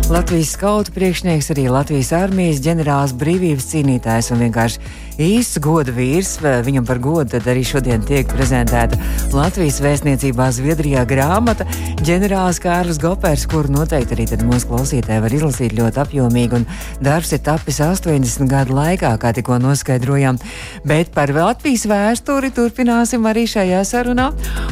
Latvijas 0.09 0.55
skautu 0.55 0.93
priekšnieks, 0.93 1.51
arī 1.53 1.67
Latvijas 1.69 2.11
armijas 2.17 2.61
ģenerālis, 2.65 3.15
brīvības 3.17 3.67
cīnītājs 3.71 4.31
un 4.33 4.43
vienkārši 4.45 4.81
īsts 5.19 5.59
goda 5.63 5.91
vīrs. 5.93 6.37
Viņam 6.65 6.85
par 6.87 6.99
godu 7.03 7.39
arī 7.39 7.63
šodien 7.67 8.03
tiek 8.07 8.27
prezentēta 8.31 8.97
Latvijas 9.35 9.79
vēstniecībā 9.83 10.47
Zviedrijā 10.55 11.03
grāmata 11.09 11.67
ģenerālis 12.05 12.61
Kārlis 12.63 12.99
Gopers, 13.01 13.45
kuru 13.49 13.73
noteikti 13.75 14.15
arī 14.15 14.27
mūsu 14.47 14.69
klausītāji 14.71 15.23
var 15.23 15.35
izlasīt 15.35 15.75
ļoti 15.77 16.01
apjomīgi. 16.03 16.61
Un 16.61 16.65
darbs 17.03 17.33
ir 17.35 17.43
tapis 17.43 17.81
80 17.83 18.47
gadu 18.49 18.77
laikā, 18.77 19.11
kā 19.19 19.33
tikko 19.35 19.59
noskaidrojām. 19.61 20.39
Bet 20.87 21.11
par 21.15 21.33
Latvijas 21.35 21.85
vēsturi 21.89 22.53
turpināsim 22.55 23.27
arī 23.29 23.45
šajā 23.49 23.83
sarunā. 23.87 24.29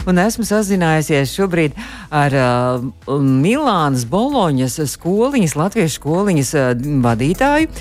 Un 0.08 0.24
esmu 0.24 0.48
sazinājusies 0.48 1.36
šobrīd 1.36 1.76
ar 2.16 2.38
uh, 2.40 3.20
Milānas 3.20 4.08
Boloņas 4.08 4.80
skoliņas, 4.94 5.58
latviešu 5.60 6.00
skoliņas 6.00 6.54
vadītāju 7.04 7.72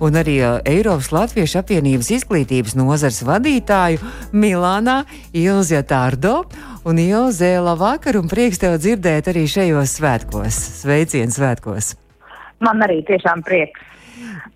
un 0.00 0.18
arī 0.18 0.36
Eiropas 0.68 1.12
Latviešu 1.14 1.60
apvienības 1.62 2.10
izglītības 2.16 2.76
nozars 2.78 3.22
vadītāju 3.26 4.00
Milānā 4.36 5.02
Ilzja 5.36 5.82
Tārdo. 5.86 6.42
Un 6.86 7.00
Ilze, 7.02 7.56
labvakar 7.62 8.18
un 8.20 8.30
prieks 8.30 8.60
tev 8.62 8.78
dzirdēt 8.78 9.32
arī 9.32 9.46
šajos 9.50 9.96
svētkos. 9.98 10.58
Sveiciens 10.82 11.38
svētkos! 11.38 11.94
Man 12.64 12.80
arī 12.86 13.02
tiešām 13.04 13.42
prieks. 13.44 13.82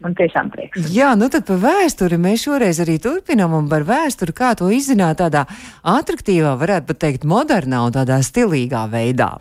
Man 0.01 0.15
tiešām 0.17 0.49
prieks. 0.49 0.87
Jā, 0.95 1.11
nu 1.19 1.29
tad 1.33 1.45
par 1.49 1.59
vēsturi 1.61 2.17
mēs 2.21 2.47
šoreiz 2.47 2.81
arī 2.81 2.97
turpinām 3.03 3.53
un 3.59 3.67
par 3.69 3.85
vēsturi, 3.89 4.33
kā 4.37 4.55
to 4.57 4.71
izzināt 4.73 5.21
tādā 5.21 5.45
attraktīvā, 5.85 6.55
varētu 6.61 6.89
pat 6.89 7.01
teikt, 7.05 7.27
modernā 7.29 7.83
un 7.85 7.97
tādā 7.99 8.23
stilīgā 8.25 8.87
veidā. 8.93 9.35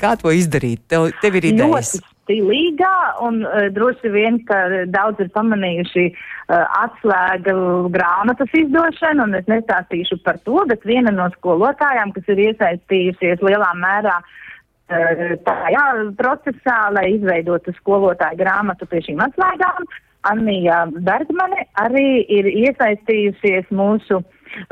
Kā 0.00 0.12
to 0.20 0.34
izdarīt? 0.36 0.84
Tev, 0.92 1.08
tev 1.22 1.40
ir 1.40 1.48
idejas. 1.54 1.94
Ļoti 1.96 2.11
stilīgā, 2.32 3.20
un 3.20 3.44
uh, 3.44 3.68
droši 3.72 4.10
vien, 4.12 4.40
ka 4.48 4.86
daudz 4.88 5.20
ir 5.20 5.30
pamanījuši 5.34 6.04
uh, 6.08 6.64
atslēga 6.80 7.54
grāmatas 7.92 8.52
izdošanu, 8.56 9.26
un 9.28 9.34
es 9.36 9.48
nestāstīšu 9.50 10.22
par 10.24 10.38
to, 10.46 10.64
bet 10.68 10.84
viena 10.84 11.12
no 11.12 11.28
skolotājām, 11.36 12.12
kas 12.16 12.28
ir 12.32 12.40
iesaistījusies 12.48 13.44
lielā 13.44 13.72
mērā 13.76 14.16
uh, 14.22 15.36
tajā 15.44 15.84
procesā, 16.18 16.78
lai 16.92 17.12
izveidotu 17.18 17.74
skolotāju 17.80 18.40
grāmatu 18.40 18.88
pie 18.88 19.04
šīm 19.04 19.20
atslēgām, 19.28 19.86
Anija 20.22 20.84
Bergmane 20.86 21.66
arī 21.82 22.22
ir 22.30 22.46
iesaistījusies 22.46 23.72
mūsu 23.74 24.20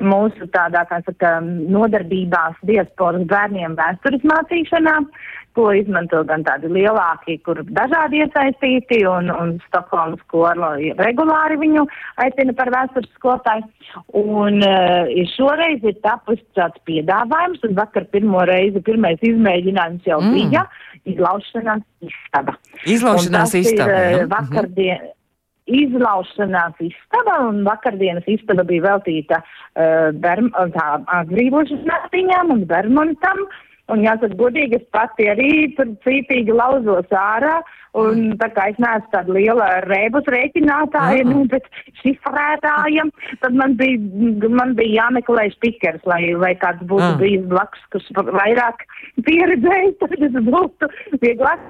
mūsu 0.02 0.48
tādā, 0.54 0.84
kā 0.90 1.00
saka, 1.06 1.38
nodarbībās 1.44 2.60
diasporas 2.68 3.26
bērniem 3.30 3.76
vēstures 3.78 4.24
mācīšanā. 4.32 4.96
Ko 5.58 5.64
izmanto 5.74 6.20
gan 6.28 6.44
tādi 6.46 6.68
lielāki, 6.70 7.34
kur 7.42 7.58
dažādi 7.74 8.20
iesaistīti, 8.22 9.00
un, 9.10 9.32
un 9.34 9.56
Stokholmas 9.64 10.20
skola 10.22 10.76
regulāri 11.00 11.58
viņu 11.58 11.82
aicina 12.22 12.54
par 12.54 12.70
vēstures 12.70 13.10
skolotāju. 13.16 13.66
Un 14.14 14.62
uh, 14.62 15.10
šoreiz 15.34 15.82
ir 15.82 15.98
tapis 16.06 16.38
tāds 16.54 16.78
piedāvājums, 16.86 17.66
un 17.66 17.74
vakar 17.82 18.06
pirmo 18.14 18.46
reizi, 18.46 18.78
pirmais 18.86 19.18
izmēģinājums 19.26 20.06
jau 20.06 20.22
mm. 20.22 20.38
bija 20.38 20.68
izlaušanās 21.10 21.82
istaba. 22.06 22.54
Izlaušanās 22.86 23.56
istaba. 23.58 24.04
Vakardien, 24.30 25.00
mm 25.00 25.08
-hmm 25.08 25.16
izlaušanās 25.70 26.78
istaba, 26.84 27.38
un 27.48 27.62
vakardienas 27.66 28.26
istaba 28.30 28.64
bija 28.66 28.86
veltīta 28.88 29.40
uh, 29.42 30.10
atbrīvošanas 31.20 31.88
naktiņām 31.88 32.54
un 32.56 32.64
Bermontam. 32.70 33.44
Un 33.90 34.04
jāsaka, 34.04 34.36
godīgi, 34.38 34.78
es 34.78 34.86
pati 34.94 35.26
arī 35.32 35.52
tur 35.74 35.88
cītīgi 36.04 36.54
lauzos 36.54 37.10
ārā. 37.10 37.56
Un 37.98 38.36
tā 38.38 38.46
kā 38.54 38.68
es 38.70 38.76
neesmu 38.78 39.10
tāda 39.10 39.34
liela 39.34 39.66
rēbus 39.88 40.28
rēķinātāja, 40.30 41.24
nu, 41.26 41.42
bet 41.50 41.66
šifrētājiem, 42.04 43.10
tad 43.42 43.56
man 43.58 43.74
bija, 43.80 43.98
man 44.46 44.76
bija 44.78 45.00
jāmeklē 45.00 45.48
spikers, 45.56 46.04
lai, 46.06 46.22
lai 46.38 46.52
kāds 46.60 46.84
būtu 46.86 47.08
mm. 47.08 47.18
bijis 47.18 47.48
blakus, 47.50 47.82
kas 47.90 48.06
vairāk 48.14 48.86
pieredzējis, 49.26 49.98
tad 50.04 50.16
es 50.28 50.38
būtu 50.46 50.90
vieglāk. 51.24 51.66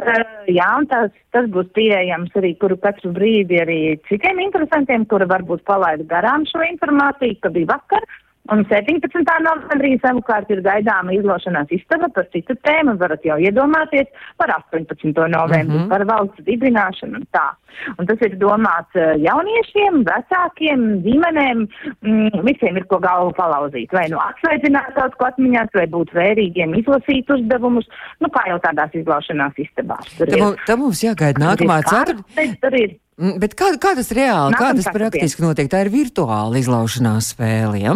Uh, 0.00 0.22
jā, 0.48 0.70
un 0.80 0.88
tas, 0.88 1.12
tas 1.36 1.50
būs 1.52 1.68
pieejams 1.76 2.32
arī, 2.40 2.54
kuru 2.56 2.78
katru 2.80 3.12
brīdi 3.12 3.60
arī 3.60 3.80
citiem 4.08 4.40
interesantiem, 4.46 5.04
kuri 5.10 5.28
varbūt 5.28 5.66
palaida 5.68 6.06
garām 6.08 6.48
šo 6.48 6.64
informāciju, 6.64 7.42
ka 7.44 7.52
bija 7.52 7.74
vakar. 7.74 8.08
Un 8.52 8.60
17. 8.68 9.00
novembrī 9.40 9.94
savukārt 10.02 10.50
ir 10.52 10.60
gaidāma 10.64 11.14
izlošanās 11.16 11.70
istaba 11.72 12.10
par 12.12 12.26
citu 12.34 12.52
tēmu, 12.66 12.98
varat 13.00 13.24
jau 13.24 13.38
iedomāties 13.40 14.10
par 14.36 14.52
18. 14.52 15.16
novembri, 15.32 15.78
mm 15.78 15.84
-hmm. 15.84 15.88
par 15.88 16.04
valsts 16.04 16.44
dibināšanu 16.44 17.22
un 17.22 17.24
tā. 17.32 17.46
Un 17.98 18.06
tas 18.06 18.20
ir 18.20 18.36
domāts 18.36 18.92
eh, 19.00 19.16
jauniešiem, 19.24 20.04
vecākiem, 20.04 20.84
ģimenēm, 21.06 21.64
mm, 22.04 22.44
visiem 22.44 22.76
ir 22.76 22.84
ko 22.84 23.00
galvu 23.00 23.32
palauzīt, 23.32 23.92
vai 23.92 24.06
nu 24.12 24.20
atsveicināt 24.20 24.92
kaut 24.94 25.16
ko 25.16 25.24
atmiņās, 25.24 25.72
vai 25.74 25.86
būt 25.96 26.12
vērīgiem, 26.12 26.76
izlasīt 26.84 27.30
uzdevumus, 27.30 27.88
nu 28.20 28.28
kā 28.28 28.44
jau 28.52 28.60
tādās 28.60 28.92
izlaušanās 28.92 29.56
istabās. 29.56 30.16
Tam 30.66 30.78
mums 30.84 31.00
jāgaida 31.02 31.40
nākamā 31.40 31.80
ceturtdiena. 31.82 33.00
Mm, 33.16 33.38
bet 33.38 33.54
kā, 33.54 33.72
kā 33.78 33.94
tas 33.94 34.10
reāli, 34.10 34.52
Nākam 34.52 34.74
kā 34.74 34.74
tas 34.74 34.88
praktiski 34.90 35.42
notiek? 35.42 35.68
Tā 35.70 35.84
ir 35.86 35.90
virtuāla 35.94 36.58
izlaušanās 36.58 37.30
spēle, 37.30 37.78
ja? 37.78 37.94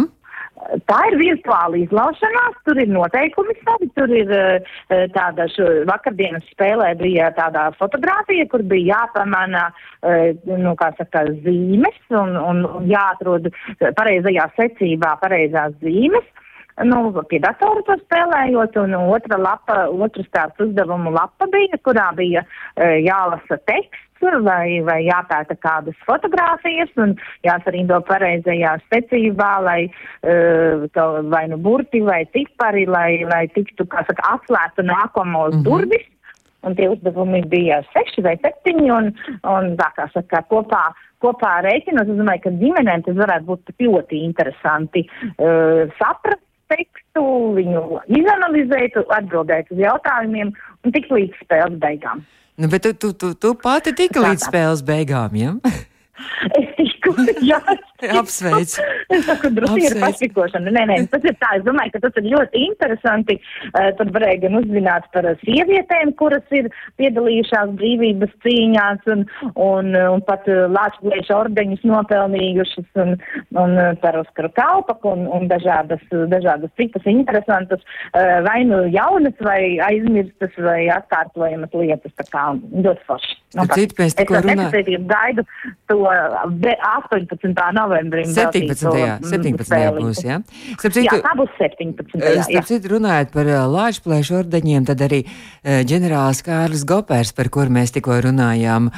Tā 0.89 0.99
ir 1.09 1.17
virtuāla 1.17 1.79
izlaušanās, 1.81 2.57
tur 2.67 2.79
ir 2.81 2.91
noteikumi 2.93 3.55
savi, 3.63 3.89
tur 3.97 4.11
ir 4.13 4.33
uh, 4.35 4.75
tāda 5.15 5.47
vakardienas 5.89 6.45
spēlē 6.53 6.91
bija 6.99 7.31
tāda 7.37 7.69
fotografija, 7.79 8.45
kur 8.51 8.63
bija 8.69 8.99
jāpamana, 8.99 9.69
uh, 10.03 10.29
nu, 10.49 10.75
kā 10.79 10.91
saka, 10.99 11.25
zīmes 11.45 11.97
un, 12.13 12.37
un 12.37 12.65
jāatrod 12.89 13.49
pareizajā 13.97 14.49
secībā 14.59 15.15
pareizās 15.23 15.73
zīmes. 15.81 16.27
Nu, 16.83 16.99
pie 17.27 17.41
datora 17.43 17.81
to 17.83 17.95
spēlējot, 18.05 18.77
un 18.79 18.93
otra 19.11 19.39
lapa, 19.39 19.81
otrs 19.91 20.29
tāds 20.35 20.61
uzdevumu 20.63 21.11
lapa 21.11 21.47
bija, 21.51 21.79
kurā 21.83 22.05
bija 22.15 22.45
uh, 22.45 22.93
jālasa 23.03 23.57
teksts 23.67 24.23
vai, 24.43 24.79
vai 24.87 24.99
jāpēta 25.05 25.57
kādas 25.59 25.97
fotogrāfijas 26.07 26.91
un 26.99 27.17
jāsarindo 27.47 27.99
pareizajā 28.07 28.77
secībā, 28.87 29.51
lai 29.65 29.81
uh, 29.89 30.87
to, 30.95 31.05
vai 31.31 31.47
nu 31.51 31.59
burti 31.59 32.01
vai 32.05 32.23
cipari, 32.31 32.85
lai, 32.87 33.25
lai 33.27 33.45
tiktu, 33.55 33.87
kā 33.91 34.05
saka, 34.07 34.37
atslēgtu 34.37 34.87
nākamos 34.87 35.53
mm 35.53 35.59
-hmm. 35.59 35.67
durvis. 35.67 36.07
Un 36.67 36.75
tie 36.75 36.89
uzdevumi 36.91 37.41
bija 37.47 37.83
seši 37.93 38.21
vai 38.21 38.35
septiņi, 38.37 38.91
un, 38.91 39.05
un 39.47 39.75
tā 39.79 39.87
kā 39.95 40.09
saka, 40.11 40.43
kopā, 40.51 40.91
kopā 41.23 41.61
rēķinos, 41.63 42.09
es 42.11 42.19
domāju, 42.19 42.41
ka 42.43 42.49
ģimenēm 42.49 43.03
tas 43.03 43.15
varētu 43.15 43.45
būt 43.45 43.71
ļoti 43.79 44.23
interesanti 44.27 45.07
uh, 45.07 45.87
saprast 45.99 46.43
tekstu, 46.71 47.23
viņu 47.57 47.83
izanalizēt, 48.19 48.97
atbildēt 49.17 49.71
uz 49.73 49.81
jautājumiem 49.83 50.53
un 50.53 50.95
tikt 50.95 51.13
līdz 51.13 51.41
spēles 51.45 51.79
beigām. 51.81 52.23
Nu, 52.59 52.67
bet 52.71 52.83
tu, 52.83 52.93
tu, 52.93 53.13
tu, 53.15 53.33
tu 53.39 53.53
pati 53.55 53.93
tika 53.95 54.23
līdz 54.23 54.49
spēles 54.49 54.83
beigām, 54.87 55.35
ja? 55.39 55.55
es 56.59 56.73
patīku. 56.99 57.45
Jā, 57.49 57.59
Apsveic. 58.19 58.75
Es 59.11 59.25
saku, 59.27 59.51
drusku 59.55 59.79
ir 59.79 59.95
Apsveic. 59.95 60.03
pašpikošana. 60.03 60.73
Nē, 60.75 60.85
nē, 60.89 60.97
tas 61.11 61.25
ir 61.27 61.35
tā. 61.41 61.51
Es 61.57 61.65
domāju, 61.65 61.93
ka 61.95 62.03
tas 62.05 62.19
ir 62.21 62.29
ļoti 62.33 62.63
interesanti. 62.67 63.37
Uh, 63.69 63.89
tur 63.99 64.11
varēja 64.15 64.43
gan 64.45 64.59
uzzināt 64.61 65.09
par 65.15 65.27
uh, 65.27 65.35
sievietēm, 65.43 66.13
kuras 66.19 66.55
ir 66.55 66.69
piedalījušās 67.01 67.73
brīvības 67.79 68.35
cīņās 68.45 69.09
un, 69.15 69.25
un, 69.55 69.91
uh, 69.95 70.07
un 70.15 70.23
pat 70.27 70.47
Latvijas 70.47 71.31
ordeņus 71.33 71.83
nopelnījušas 71.89 73.03
un, 73.03 73.15
un 73.59 73.75
par 74.03 74.19
Oskaru 74.21 74.51
Kalpaku 74.55 75.13
un, 75.15 75.27
un 75.39 75.49
dažādas, 75.51 76.03
dažādas 76.31 76.73
citas 76.79 77.05
interesantas, 77.09 77.83
uh, 78.13 78.39
vai 78.47 78.63
nu 78.69 78.85
jaunas, 78.93 79.37
vai 79.43 79.61
aizmirstas, 79.89 80.55
vai 80.63 80.81
atkārtojamas 80.93 81.75
lietas. 81.75 82.15
Tā 82.19 82.27
kā 82.31 82.49
ļoti 82.55 83.07
forši. 83.07 83.38
Nu, 83.57 83.63
citu, 83.73 83.95
mēs 83.97 84.11
es 84.11 84.13
tikko 84.13 84.35
ar 84.37 84.43
runā- 84.45 84.55
nepacietību 84.69 85.07
gaidu 85.09 85.43
to 85.89 85.95
uh, 86.05 86.43
be- 86.53 86.75
18. 86.85 87.49
novembrim. 87.73 88.27
17. 88.29 88.69
veltīto, 88.69 88.91
mm, 88.93 89.23
17. 89.25 89.63
spēli. 89.65 90.03
būs, 90.05 90.19
jā. 90.21 90.35
Starp 90.77 90.93
Jā, 90.93 91.01
citu, 91.01 91.17
tā 91.25 91.31
būs 91.39 91.55
17. 91.57 92.21
eh, 92.21 92.35
Jā, 92.35 92.43
starp 92.45 92.67
citu 92.69 92.91
runājot 92.93 93.31
par 93.33 93.49
uh, 93.49 93.63
Lāčplēšu 93.73 94.37
ordeņiem, 94.43 94.85
tad 94.85 95.01
arī 95.01 95.23
uh, 95.25 95.79
ģenerālis 95.89 96.43
Kārlis 96.45 96.83
Gopers, 96.85 97.31
par 97.33 97.49
kuru 97.49 97.73
mēs 97.73 97.89
tikko 97.95 98.19
runājām, 98.27 98.91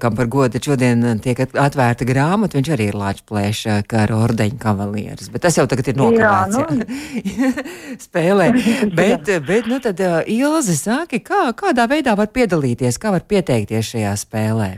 kam 0.00 0.14
par 0.16 0.26
godu 0.28 0.60
šodien 0.60 1.00
tiek 1.24 1.40
at- 1.46 1.56
atvērta 1.56 2.04
grāmata, 2.04 2.60
viņš 2.60 2.70
arī 2.76 2.90
ir 2.92 3.00
Lāčplēša 3.00 3.78
kara 3.88 4.20
ordeņa 4.26 4.58
kavalieris, 4.60 5.30
bet 5.32 5.40
tas 5.48 5.56
jau 5.56 5.64
tagad 5.66 5.88
ir 5.88 5.96
nokavēts. 5.96 6.60
Jā, 6.60 6.68
Jā, 7.24 7.50
Spēlē. 8.06 8.50
Bet, 8.96 9.28
bet, 9.46 9.66
nu 9.70 9.78
tad 9.80 10.00
Ilze 10.28 10.76
saki, 10.76 11.20
kā, 11.24 11.46
kādā 11.56 11.88
veidā 11.90 12.12
var 12.16 12.28
piedalīties, 12.34 12.98
kā 13.00 13.10
var 13.14 13.24
pieteikties 13.28 13.85
šajā 13.92 14.12
spēlē? 14.26 14.70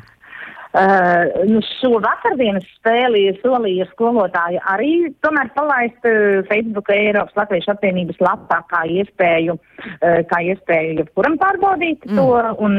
Uh, 0.79 1.49
nu 1.49 1.62
šo 1.65 1.97
vakardienas 2.05 2.67
spēli 2.77 3.23
solīja 3.41 3.87
skolotāja 3.88 4.61
arī 4.69 5.09
tomēr 5.25 5.49
palaist 5.55 6.05
uh, 6.05 6.43
Facebook 6.50 6.91
Eiropas 6.93 7.38
Latviešu 7.41 7.73
apvienības 7.73 8.21
lapā 8.21 8.59
kā 8.69 8.83
iespēju, 8.93 9.55
uh, 9.57 10.19
kā 10.29 10.43
iespēju 10.50 10.99
jebkuram 10.99 11.38
pārbaudīt 11.41 12.05
mm. 12.05 12.21
to, 12.21 12.27
un, 12.67 12.77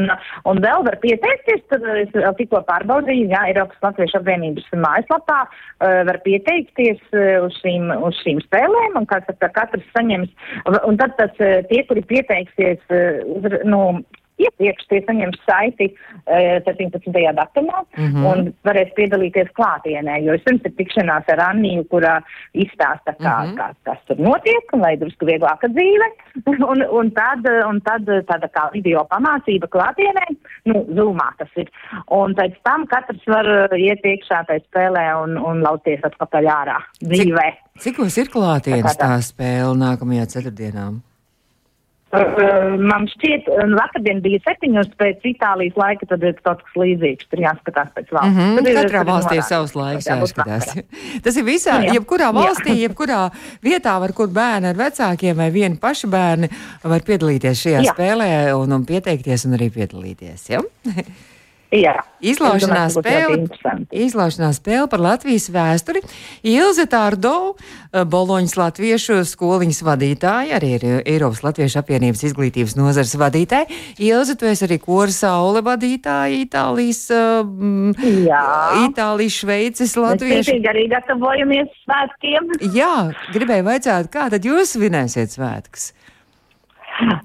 un 0.51 0.61
vēl 0.61 0.85
var 0.85 0.99
pieteikties, 1.01 1.65
tad 1.73 1.87
es 2.03 2.13
tikko 2.37 2.61
pārbaudīju, 2.69 3.31
jā, 3.33 3.41
Eiropas 3.55 3.81
Latviešu 3.87 4.21
apvienības 4.21 4.69
mājaslapā 4.85 5.39
uh, 5.49 5.99
var 6.11 6.21
pieteikties 6.29 7.01
uh, 7.09 7.41
uz, 7.49 7.57
šīm, 7.63 7.89
uz 8.05 8.21
šīm 8.21 8.45
spēlēm, 8.45 9.01
un 9.01 9.09
kā 9.09 9.23
saka, 9.25 9.49
katrs 9.57 9.89
saņems, 9.97 10.29
un 10.77 11.01
tad 11.01 11.17
tas 11.17 11.33
uh, 11.41 11.65
tie, 11.73 11.81
kuri 11.89 12.05
pieteiksies, 12.13 12.85
uh, 12.93 13.25
uz, 13.33 13.49
nu, 13.65 13.81
iepriekš 14.39 14.87
tie 14.89 15.01
saņems 15.07 15.39
saiti 15.47 15.89
uh, 15.91 16.59
17. 16.65 17.11
datumā 17.37 17.83
mm. 17.83 18.05
-hmm. 18.05 18.25
un 18.29 18.51
varēs 18.67 18.91
piedalīties 18.97 19.51
klātienē, 19.57 20.19
jo 20.25 20.35
vispirms 20.37 20.65
ir 20.65 20.75
tikšanās 20.77 21.29
ar 21.33 21.43
Anniju, 21.49 21.85
kurā 21.91 22.19
izstāsta, 22.53 23.15
kā, 23.19 23.35
mm. 23.45 23.49
-hmm. 23.49 23.57
kā 23.59 23.67
kas 23.83 24.01
tur 24.07 24.19
notiek, 24.19 24.73
lai 24.73 24.95
drusku 24.97 25.25
vieglāka 25.25 25.71
dzīve, 25.73 26.09
un, 26.71 26.83
un, 26.99 27.11
tad, 27.11 27.47
un 27.67 27.81
tad 27.81 28.07
tāda 28.31 28.51
kā 28.55 28.69
video 28.73 29.05
pamācība 29.11 29.67
klātienē, 29.67 30.25
nu, 30.71 30.85
zūmā 30.97 31.29
tas 31.37 31.51
ir, 31.55 31.71
un 32.07 32.35
pēc 32.35 32.55
tam 32.63 32.87
katrs 32.87 33.25
var 33.27 33.45
uh, 33.45 33.77
iet 33.77 34.05
iekšā 34.05 34.45
tai 34.47 34.59
spēlē 34.59 35.05
un, 35.23 35.37
un 35.37 35.61
lauties 35.65 36.03
atpakaļ 36.03 36.51
ārā 36.55 36.79
dzīvē. 37.03 37.49
Cikos 37.79 38.17
ir 38.17 38.27
klātienes 38.31 38.83
Tā 38.83 38.95
kā 38.95 38.97
tā. 38.99 39.07
tā 39.07 39.21
spēle 39.23 39.75
nākamajā 39.79 40.25
ceturtdienā? 40.35 40.89
Uh, 42.09 42.73
Man 42.81 43.05
šķiet, 43.11 43.45
uh, 43.53 43.67
vakardien 43.77 44.21
bija 44.25 44.39
septiņos 44.41 44.87
pēc 44.97 45.25
Itālijas 45.29 45.75
laika, 45.77 46.07
tad 46.09 46.23
ir 46.25 46.33
kaut 46.41 46.63
kas 46.65 46.79
līdzīgs. 46.81 47.27
Tur 47.29 47.43
jāskatās 47.43 47.91
pēc 47.93 48.09
valsts. 48.15 48.33
Mm 48.33 48.57
-hmm. 48.57 48.69
ir- 48.71 48.79
Katrā 48.79 49.03
valstī 49.05 49.35
ir 49.37 49.45
savs 49.45 49.75
laiks, 49.77 50.07
jā, 50.09 50.17
jāskatās. 50.17 50.71
Tas 51.23 51.37
ir 51.37 51.45
visā, 51.45 51.77
Jā. 51.85 51.93
jebkurā 51.99 52.31
Jā. 52.31 52.35
valstī, 52.39 52.73
jebkurā 52.85 53.29
vietā, 53.61 53.99
var, 54.01 54.13
kur 54.13 54.27
bērni 54.27 54.71
ar 54.73 54.75
vecākiem 54.75 55.35
vai 55.37 55.51
vieni 55.53 55.77
paši 55.77 56.07
bērni 56.07 56.49
var 56.83 57.01
piedalīties 57.05 57.61
šajā 57.65 57.81
Jā. 57.85 57.93
spēlē 57.93 58.53
un, 58.57 58.71
un 58.73 58.85
pieteikties 58.85 59.45
un 59.45 59.53
arī 59.53 59.69
piedalīties. 59.69 60.49
Ja? 60.49 60.61
Jā. 61.69 61.99
Izlaušanā 62.25 62.87
spēle, 62.89 63.43
izlaušanā 63.93 64.47
spēle 64.57 64.87
par 64.89 65.03
Latvijas 65.03 65.45
vēsturi. 65.53 66.01
Ilze 66.49 66.87
Tārdo, 66.89 67.53
Boloņas 67.93 68.55
latviešu 68.57 69.19
skoliņas 69.29 69.83
vadītāja, 69.85 70.57
arī 70.57 70.71
ir 70.79 70.85
Eiropas 71.03 71.43
Latviešu 71.45 71.79
apvienības 71.83 72.25
izglītības 72.31 72.73
nozares 72.79 73.13
vadītāja. 73.21 73.69
Ilze, 74.01 74.33
tu 74.41 74.49
esi 74.49 74.65
arī 74.65 74.79
kora 74.81 75.13
saule 75.13 75.61
vadītāja 75.65 76.41
Itālijas, 76.41 77.03
um, 77.13 77.93
Jā. 78.25 78.43
Itālijas, 78.87 79.37
Šveices, 79.43 79.93
Mēs 79.93 80.01
latviešu. 80.07 80.49
cītīgi 80.49 80.73
arī 80.73 80.87
gatavojamies 80.91 81.69
svētkiem. 81.85 82.49
Jā, 82.73 82.93
gribēju 83.35 83.69
vaicāt, 83.69 84.09
kā 84.09 84.25
tad 84.33 84.41
jūs 84.49 84.73
svinēsiet 84.73 85.37
svētkus? 85.37 85.91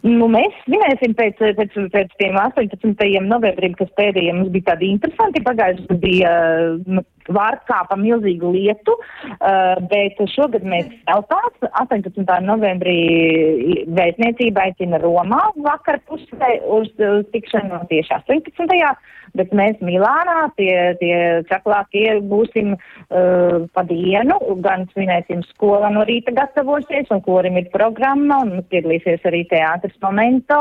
Nu, 0.04 0.28
mēs 0.30 0.54
svinēsim 0.64 1.14
pēc, 1.18 1.40
pēc, 1.58 1.76
pēc 1.94 2.12
tiem 2.20 2.36
18. 2.38 3.08
novembrim, 3.26 3.74
kas 3.78 3.90
pēdējie 3.98 4.34
mums 4.36 4.52
bija 4.54 4.72
tādi 4.72 4.92
interesanti. 4.94 5.42
Pagājušajā 5.44 5.96
bija 6.02 6.34
nu, 6.86 7.02
vārtkāpa 7.34 7.96
milzīgu 7.98 8.52
lietu, 8.54 8.94
uh, 8.94 9.80
bet 9.90 10.20
šogad 10.34 10.66
mēs 10.68 10.90
telpās 11.08 11.68
18. 11.80 12.22
novembrī 12.44 12.98
vēstniecība 13.96 14.68
aicina 14.68 15.00
Romā 15.02 15.42
vakar 15.64 15.98
pusē 16.08 16.54
uz, 16.78 16.92
uz 16.98 17.26
tikšanu 17.34 17.82
tieši 17.90 18.18
18. 18.20 18.94
Bet 19.34 19.50
mēs 19.56 19.80
Milānā 19.82 20.46
tie, 20.54 20.94
tie 21.00 21.16
čaklākie 21.48 22.20
būsim 22.30 22.76
uh, 22.76 23.64
pa 23.74 23.82
dienu, 23.88 24.36
gan 24.62 24.86
svinēsim 24.92 25.42
skolā 25.48 25.90
no 25.90 26.04
rīta 26.06 26.30
gatavosies, 26.36 27.10
un 27.10 27.22
korim 27.24 27.58
ir 27.58 27.66
programma, 27.74 28.38
un 28.46 28.62
piedalīsies 28.70 29.26
arī 29.26 29.42
teātris 29.50 29.96
momento, 30.04 30.60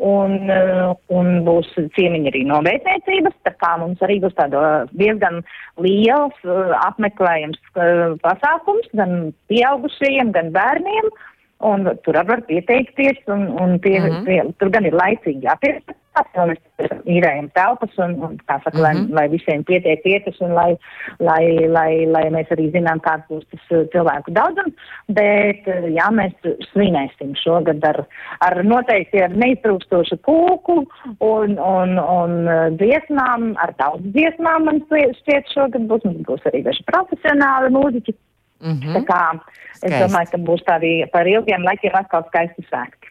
un, 0.00 0.38
uh, 0.48 0.94
un 1.12 1.42
būs 1.44 1.74
ciemiņi 1.98 2.32
arī 2.32 2.44
no 2.48 2.62
vēstniecības, 2.64 3.36
tā 3.44 3.52
kā 3.60 3.76
mums 3.82 4.00
arī 4.04 4.20
būs 4.24 4.36
tāda 4.40 4.62
diezgan 4.96 5.42
liels 5.84 6.48
uh, 6.48 6.72
apmeklējums 6.88 7.60
uh, 7.76 8.16
pasākums, 8.24 8.88
gan 8.96 9.34
pieaugušajiem, 9.52 10.32
gan 10.32 10.48
bērniem, 10.56 11.12
un 11.58 11.88
tur 12.02 12.14
var 12.26 12.42
pieteikties, 12.46 13.22
un, 13.26 13.48
un 13.60 13.78
pie, 13.78 13.98
mm 14.00 14.04
Mhm. 14.04 14.14
-hmm. 14.16 14.24
pie, 14.24 14.52
tur 14.58 14.70
gan 14.70 14.84
ir 14.86 14.92
laicīgi 14.94 15.42
jāpiesaistās, 15.42 16.28
jo 16.36 16.44
mēs 16.46 16.60
īrējam 17.06 17.48
telpas, 17.54 17.98
un, 17.98 18.14
un 18.22 18.38
kā 18.46 18.62
saka, 18.62 18.78
mm 18.78 18.84
-hmm. 18.84 19.02
Mhm. 19.02 19.12
lai, 19.14 19.28
lai 19.28 19.28
visiem 19.28 19.64
pietiek 19.64 20.04
vietas, 20.04 20.40
un 20.40 20.52
lai, 20.54 20.76
lai, 21.18 21.68
lai, 21.68 22.06
lai 22.06 22.24
mēs 22.30 22.48
arī 22.50 22.70
zinām, 22.70 23.00
kāds 23.00 23.26
būs 23.30 23.44
tas 23.50 23.64
uh, 23.70 23.86
cilvēku 23.92 24.30
daudzums, 24.30 24.74
bet, 25.08 25.62
uh, 25.66 25.88
jā, 25.98 26.06
mēs 26.10 26.34
svinēsim 26.72 27.34
šogad 27.34 27.84
ar, 27.84 28.04
ar 28.40 28.64
noteikti 28.64 29.22
ar 29.22 29.30
neiztrūkstošu 29.30 30.16
kūku 30.22 30.86
un, 31.20 31.58
un, 31.58 31.98
un 31.98 32.32
uh, 32.48 32.68
dziesmām, 32.80 33.54
ar 33.56 33.74
daudz 33.78 34.02
dziesmām, 34.14 34.64
man 34.64 34.80
šķiet, 34.90 35.44
šogad 35.54 35.82
būs, 35.90 36.04
mums 36.04 36.22
būs 36.28 36.46
arī 36.46 36.62
daži 36.62 36.82
profesionāli 36.86 37.68
mūziķi, 37.70 38.14
Mm 38.60 38.80
Tā 38.80 39.00
-hmm. 39.00 39.04
kā 39.06 39.40
es 39.72 39.78
Skaisti. 39.78 40.00
domāju, 40.02 40.30
ka 40.30 40.38
būs 40.38 40.62
tādi 40.66 41.10
par 41.12 41.26
ilgiem 41.26 41.62
laikiem 41.62 41.94
atkal 41.94 42.24
skaisti 42.26 42.62
svētki. 42.70 43.08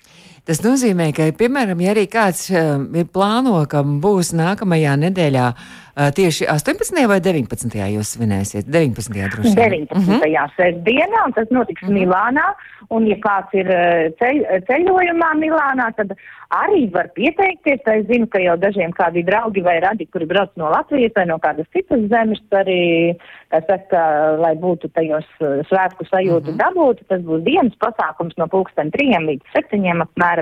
Tas 0.48 0.62
nozīmē, 0.64 1.10
ka, 1.12 1.26
piemēram, 1.36 1.82
ja 1.84 1.92
arī 1.92 2.06
kāds 2.08 2.46
um, 2.56 2.86
ir 2.96 3.10
plāno, 3.12 3.58
ka 3.68 3.82
būs 3.84 4.32
nākamajā 4.38 4.94
nedēļā 5.02 5.48
uh, 5.52 6.08
tieši 6.16 6.48
18. 6.48 7.04
vai 7.12 7.20
19. 7.20 7.76
jūs 7.98 8.14
svinēsiet? 8.16 8.70
19. 8.72 9.12
droši 9.34 9.52
vien. 9.52 9.88
19. 9.90 9.98
Mm 9.98 10.08
-hmm. 10.08 10.56
sestdienā, 10.56 11.26
un 11.26 11.34
tas 11.36 11.52
notiks 11.52 11.82
mm 11.82 11.90
-hmm. 11.90 12.00
Milānā, 12.00 12.48
un 12.90 13.08
ja 13.08 13.18
kāds 13.20 13.52
ir 13.58 13.68
eh, 13.72 14.12
ceļ, 14.20 14.64
ceļojumā 14.70 15.34
Milānā, 15.36 15.92
tad 15.98 16.14
arī 16.50 16.92
var 16.94 17.10
pieteikties. 17.16 17.82
Es 17.84 18.06
zinu, 18.08 18.28
ka 18.28 18.40
jau 18.40 18.56
dažiem 18.58 18.92
kādi 18.92 19.26
draugi 19.26 19.62
vai 19.62 19.80
radi, 19.80 20.06
kuri 20.06 20.26
brauc 20.26 20.50
no 20.56 20.70
Latvijas 20.70 21.12
vai 21.16 21.26
no 21.26 21.38
kādas 21.40 21.68
citas 21.74 22.00
zemes, 22.12 22.40
arī, 22.52 23.18
kā 23.52 23.62
saka, 23.68 24.38
lai 24.40 24.56
būtu 24.56 24.88
tajos 24.94 25.28
eh, 25.42 25.64
svētku 25.70 26.06
sajūtu 26.06 26.52
mm 26.52 26.54
-hmm. 26.54 26.62
dabūtu, 26.64 27.04
tas 27.08 27.22
būs 27.22 27.44
dienas 27.44 27.74
pasākums 27.84 28.38
no 28.38 28.48
pulksten 28.48 28.92
trijiem 28.92 29.28
līdz 29.28 29.44
septiņiem 29.56 30.02
apmēram. 30.02 30.37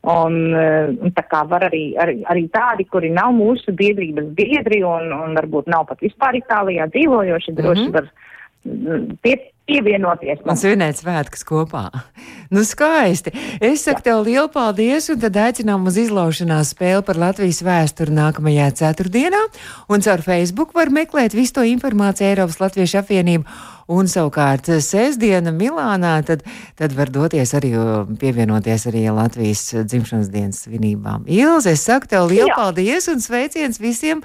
Un, 0.00 0.54
eh, 0.56 0.86
un 0.96 1.12
tā 1.12 1.26
kā 1.28 1.42
var 1.48 1.66
arī, 1.66 1.94
arī, 2.00 2.22
arī 2.24 2.46
tādi, 2.48 2.86
kuri 2.88 3.10
nav 3.12 3.34
mūsu 3.36 3.74
biedrības 3.76 4.30
biedri 4.32 4.80
un, 4.82 5.12
un 5.12 5.34
varbūt 5.36 5.68
nav 5.68 5.84
pat 5.90 6.00
vispār 6.00 6.38
Itālijā 6.40 6.86
dzīvojoši, 6.88 7.52
droši 7.52 7.84
Mhm. 7.84 7.92
var 7.92 8.02
mm, 8.02 8.29
pie, 9.22 9.36
pievienoties. 9.70 10.42
Un 10.44 10.58
svinēt 10.58 11.00
svētkus 11.00 11.44
kopā. 11.46 11.86
Nu, 12.50 12.64
skaisti. 12.66 13.32
Es 13.62 13.84
saku 13.86 14.04
tev 14.06 14.22
lielu 14.26 14.48
paldies, 14.52 15.08
un 15.12 15.20
tad 15.22 15.36
aicinām 15.38 15.86
uz 15.86 15.98
izlaušanās 16.02 16.72
spēli 16.74 17.04
par 17.06 17.20
Latvijas 17.20 17.62
vēsturi 17.66 18.14
nākamajā 18.16 18.70
ceturtdienā. 18.82 19.42
Un 19.92 20.04
caur 20.06 20.24
Facebook 20.26 20.74
var 20.76 20.92
meklēt 20.94 21.36
visu 21.38 21.60
to 21.60 21.66
informāciju 21.70 22.32
Eiropas 22.32 22.60
Latviešu 22.62 23.00
apvienību. 23.02 23.46
Un 23.90 24.06
savukārt 24.06 24.68
sestdiena 24.86 25.50
Milānā, 25.50 26.12
tad, 26.26 26.44
tad 26.78 26.92
var 26.94 27.10
doties 27.10 27.50
arī 27.58 27.72
pievienoties 28.20 28.86
arī 28.86 29.08
Latvijas 29.10 29.64
dzimšanas 29.82 30.30
dienas 30.30 30.62
svinībām. 30.66 31.26
Ilze, 31.26 31.74
es 31.74 31.82
saku 31.88 32.10
tev 32.12 32.28
lielu 32.30 32.52
Jā. 32.52 32.58
paldies 32.58 33.10
un 33.10 33.22
sveiciens 33.22 33.82
visiem, 33.82 34.22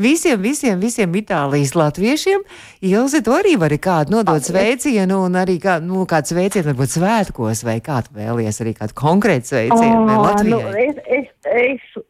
visiem, 0.00 0.40
visiem, 0.42 0.80
visiem 0.80 1.14
Itālijas 1.20 1.74
latviešiem. 1.76 2.44
Ilzi, 2.86 3.22
tu 3.24 3.34
arī 3.36 3.56
vari 3.60 3.78
kādu 3.82 4.16
nodot 4.18 4.44
sveicienu, 4.44 5.22
un 5.26 5.38
arī 5.40 5.58
kā, 5.62 5.78
nu, 5.84 6.04
kāds 6.08 6.34
sveicienu 6.34 6.70
varbūt 6.70 6.96
svētkos, 6.96 7.64
vai 7.66 7.78
kādu 7.84 8.16
vēlies 8.16 8.60
arī 8.64 8.76
kādu 8.78 8.96
konkrētu 8.96 9.54
sveicienu 9.54 10.20
Latvijai. 10.22 10.52
Nu, 10.52 10.84
es, 10.86 11.00
es, 11.20 11.32
es, 11.56 12.06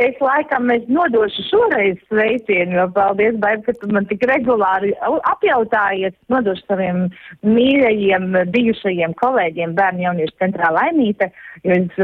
es 0.00 0.16
laikam 0.24 0.70
es 0.74 0.86
nodošu 0.88 1.44
šoreiz 1.48 1.98
sveicienu, 2.08 2.78
jo 2.78 2.86
paldies, 2.96 3.36
Baib, 3.42 3.62
ka 3.66 3.74
tu 3.80 3.90
man 3.92 4.06
tik 4.10 4.24
regulāri 4.30 4.92
apjautājies. 5.32 6.16
Nodošu 6.32 6.64
saviem 6.66 7.06
mīļajiem, 7.46 8.28
bijušajiem 8.54 9.14
kolēģiem 9.20 9.74
bērnu 9.78 10.06
jauniešu 10.06 10.36
centrā 10.42 10.70
laimīte, 10.74 11.30
jo 11.66 11.76
es 11.76 12.00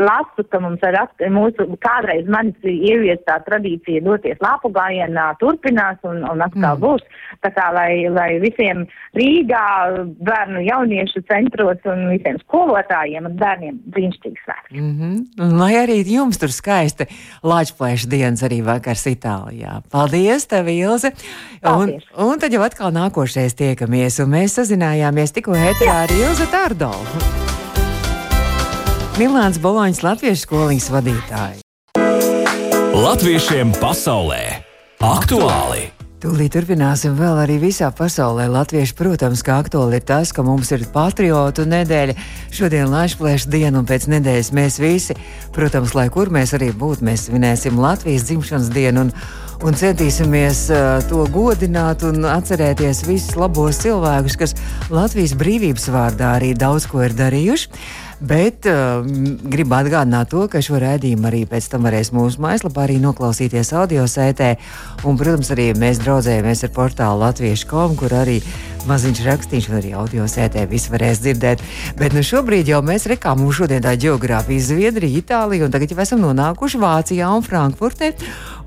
lasu, 0.00 0.46
ka 0.52 0.60
mums 0.62 0.84
ar 0.86 0.98
mūsu 1.32 1.66
kādreiz 1.82 2.28
manis 2.30 2.56
ieviestā 2.64 3.40
tradīcija 3.46 4.04
doties 4.06 4.40
lāpu 4.44 4.70
gājienā 4.74 5.30
turpinās 5.42 5.98
un, 6.06 6.22
un 6.28 6.44
atkal 6.46 6.76
mm. 6.76 6.82
būs. 6.84 7.26
Tā 7.44 7.52
kā, 7.56 7.70
lai, 7.74 8.06
lai 8.12 8.30
visiem 8.42 8.84
Rīgā 9.16 9.66
bērnu 10.22 10.62
jauniešu 10.66 11.24
centros 11.30 11.82
un 11.88 12.06
visiem 12.12 12.38
skolotājiem 12.44 13.26
un 13.26 13.36
bērniem 13.40 13.80
brīnišķīgs 13.94 14.44
svētki. 14.46 14.78
Mm 14.78 14.94
-hmm. 15.00 15.56
Lai 15.60 15.72
arī 15.80 16.00
jums 16.06 16.38
tur 16.38 16.52
skaisti 16.54 17.08
Latvijas 17.42 18.04
dienas 18.10 18.42
arī 18.44 18.60
vakars 18.64 19.06
Itālijā. 19.08 19.80
Paldies, 19.92 20.44
tev, 20.50 20.68
Ilze! 20.68 21.12
Un, 21.64 21.94
un 22.20 22.40
tad 22.40 22.52
jau 22.52 22.60
atkal 22.64 22.92
nākošais 22.92 23.56
tiekamies, 23.56 24.20
un 24.20 24.34
mēs 24.34 24.58
sazinājāmies 24.60 25.32
tikko 25.36 25.56
ēterā 25.56 26.02
ar 26.04 26.12
Ilze 26.12 26.48
Tārdolu. 26.52 27.22
Milāns 29.20 29.60
Boloņas 29.60 30.02
Latviešu 30.04 30.46
skoliņas 30.46 30.90
vadītāji. 30.96 31.64
Latviešiem 32.96 33.72
pasaulē 33.80 34.42
aktuāli! 35.00 35.99
Tūlīt 36.20 36.52
turpināsim 36.52 37.14
vēl 37.16 37.38
arī 37.40 37.54
visā 37.62 37.86
pasaulē. 37.96 38.44
Latvieši, 38.52 38.92
protams, 38.92 39.40
kā 39.40 39.54
aktuāli 39.62 39.96
ir 39.96 40.02
tas, 40.04 40.34
ka 40.36 40.42
mums 40.44 40.68
ir 40.76 40.82
patriotu 40.92 41.64
nedēļa. 41.64 42.12
Šodien 42.52 42.90
Latvijas 42.92 43.46
diena, 43.48 43.80
un 43.80 43.88
pēc 43.88 44.04
nedēļas 44.12 44.50
mēs 44.52 44.76
visi, 44.82 45.16
protams, 45.56 45.94
lai 45.96 46.10
kur 46.12 46.28
mēs 46.28 46.52
arī 46.58 46.74
būtu, 46.76 47.06
mēs 47.08 47.24
svinēsim 47.30 47.80
Latvijas 47.80 48.26
dzimšanas 48.28 48.68
dienu. 48.74 49.06
Un, 49.06 49.14
un 49.64 49.80
centīsimies 49.80 50.66
uh, 50.74 50.90
to 51.08 51.24
godināt 51.32 52.04
un 52.04 52.28
atcerēties 52.28 53.00
visus 53.08 53.40
labos 53.40 53.80
cilvēkus, 53.80 54.36
kas 54.44 54.56
Latvijas 54.92 55.32
brīvības 55.40 55.88
vārdā 55.88 56.34
arī 56.36 56.52
daudz 56.52 56.84
ko 56.92 57.00
ir 57.08 57.16
darījuši. 57.16 57.72
Bet 58.20 58.66
uh, 58.68 59.00
gribu 59.48 59.78
atgādināt 59.78 60.28
to, 60.28 60.44
ka 60.52 60.60
šo 60.60 60.76
rādījumu 60.82 61.24
arī 61.30 61.46
pēc 61.48 61.70
tam 61.72 61.86
varēs 61.88 62.12
mūsu 62.12 62.42
mājaslapā 62.44 62.82
arī 62.84 62.98
noklausīties 63.00 63.72
audio 63.80 64.04
sētē. 64.04 64.50
Un, 65.08 65.16
protams, 65.16 65.48
arī 65.54 65.70
mēs 65.72 66.02
draudzējamies 66.02 66.66
ar 66.66 66.72
portālu 66.76 67.22
latviešu.com, 67.24 67.94
kur 67.96 68.12
arī 68.20 68.42
maziņš 68.88 69.22
rakstīšu, 69.24 69.72
un 69.72 69.78
arī 69.78 69.92
audio 69.96 70.26
sētē 70.28 70.66
viss 70.68 70.90
varēs 70.92 71.22
dzirdēt. 71.24 71.64
Bet 71.96 72.12
nu, 72.16 72.20
šobrīd 72.24 72.68
jau 72.68 72.82
mēs 72.84 73.08
rekām 73.08 73.40
mūsu 73.40 73.62
šodien 73.62 73.84
tā 73.84 73.94
geogrāfija 74.00 74.66
Zviedrija, 74.68 75.22
Itālija, 75.22 75.64
un 75.64 75.72
tagad 75.72 75.92
jau 75.94 76.00
esam 76.04 76.20
nonākuši 76.24 76.80
Vācijā 76.80 77.30
un 77.32 77.46
Frankfurtē. 77.46 78.12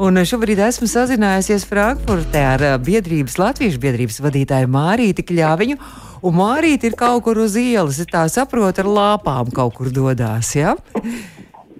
Un 0.01 0.17
šobrīd 0.17 0.63
esmu 0.65 0.89
sazinājusies 0.89 1.67
Frankfurtē 1.69 2.41
ar 2.55 2.65
biedrības, 2.81 3.37
Latviešu 3.41 3.81
biedrības 3.85 4.17
vadītāju 4.25 4.73
Mārīti 4.73 5.25
Kļāviņu. 5.29 5.77
Un 6.23 6.37
Mārīte 6.37 6.87
ir 6.87 6.93
kaut 6.99 7.25
kur 7.25 7.41
uz 7.43 7.57
ielas, 7.59 7.99
es 7.99 8.07
tā 8.07 8.23
saprotu, 8.31 8.83
ar 8.83 8.89
lāpām 8.97 9.49
kaut 9.55 9.75
kur 9.75 9.89
dodas. 9.91 10.53
Ja? 10.55 10.77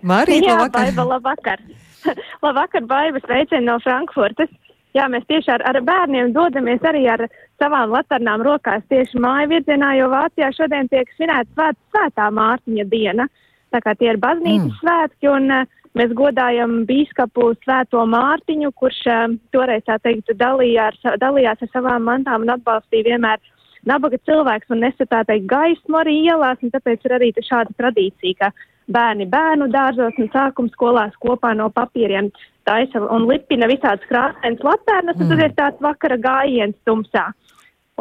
Mārīte, 0.04 0.50
Jā, 0.50 0.58
labvakar. 0.60 0.90
Baiba, 0.90 1.06
labvakar. 1.14 1.64
labvakar, 2.46 2.84
Baiba, 2.90 3.22
sveicieni 3.24 3.70
no 3.70 3.78
Frankfurtas. 3.84 4.52
Jā, 4.94 5.08
mēs 5.10 5.24
tieši 5.30 5.56
ar, 5.56 5.64
ar 5.72 5.80
bērniem 5.82 6.34
dodamies 6.36 6.84
arī 6.86 7.06
ar 7.10 7.24
savām 7.62 7.96
laternām 7.96 8.44
rokās 8.46 8.84
tieši 8.92 9.22
māju 9.24 9.54
virzienā, 9.56 9.94
jo 9.98 10.10
Vācijā 10.12 10.52
šodien 10.54 10.92
tiek 10.92 11.10
svinēta 11.16 11.50
svēt, 11.56 11.80
svētā 11.94 12.28
Mārtiņa 12.36 12.86
diena. 12.92 13.30
Tā 13.74 13.82
kā 13.82 13.96
tie 13.98 14.12
ir 14.12 14.20
baznīcas 14.22 14.68
mm. 14.68 14.76
svētki, 14.84 15.32
un 15.32 15.50
uh, 15.56 15.72
mēs 15.98 16.14
godājam 16.20 16.84
bīskapu 16.90 17.48
svēto 17.64 18.04
Mārtiņu, 18.12 18.70
kurš 18.78 19.00
uh, 19.08 19.24
toreiz, 19.56 19.88
tā 19.88 19.98
teikt, 20.04 20.36
dalījās, 20.38 21.00
dalījās 21.24 21.64
ar 21.64 21.74
savām 21.74 22.06
mantām 22.12 22.46
un 22.46 22.54
atbalstīja 22.60 23.14
vienmēr 23.14 23.42
nabaga 23.90 24.20
cilvēks 24.28 24.72
un 24.74 24.84
nesatātai 24.86 25.40
gaismu 25.50 26.00
arī 26.00 26.20
ielās, 26.28 26.62
un 26.64 26.72
tāpēc 26.74 27.06
ir 27.06 27.18
arī 27.18 27.32
šāda 27.38 27.76
tradīcija, 27.80 28.40
ka 28.40 28.52
bērni 28.92 29.28
bērnu 29.32 29.70
dārzos 29.72 30.18
un 30.20 30.30
sākuma 30.34 30.72
skolās 30.74 31.16
kopā 31.24 31.54
no 31.56 31.70
papīriem 31.72 32.32
taisa 32.68 33.02
un 33.16 33.28
lipina 33.28 33.68
visādas 33.72 34.06
krāsainas 34.10 34.64
latērnas, 34.64 35.18
mm. 35.18 35.24
un 35.24 35.32
tad 35.32 35.44
ir 35.46 35.56
tāds 35.58 35.84
vakara 35.84 36.20
gājiens 36.20 36.76
tumsā. 36.88 37.30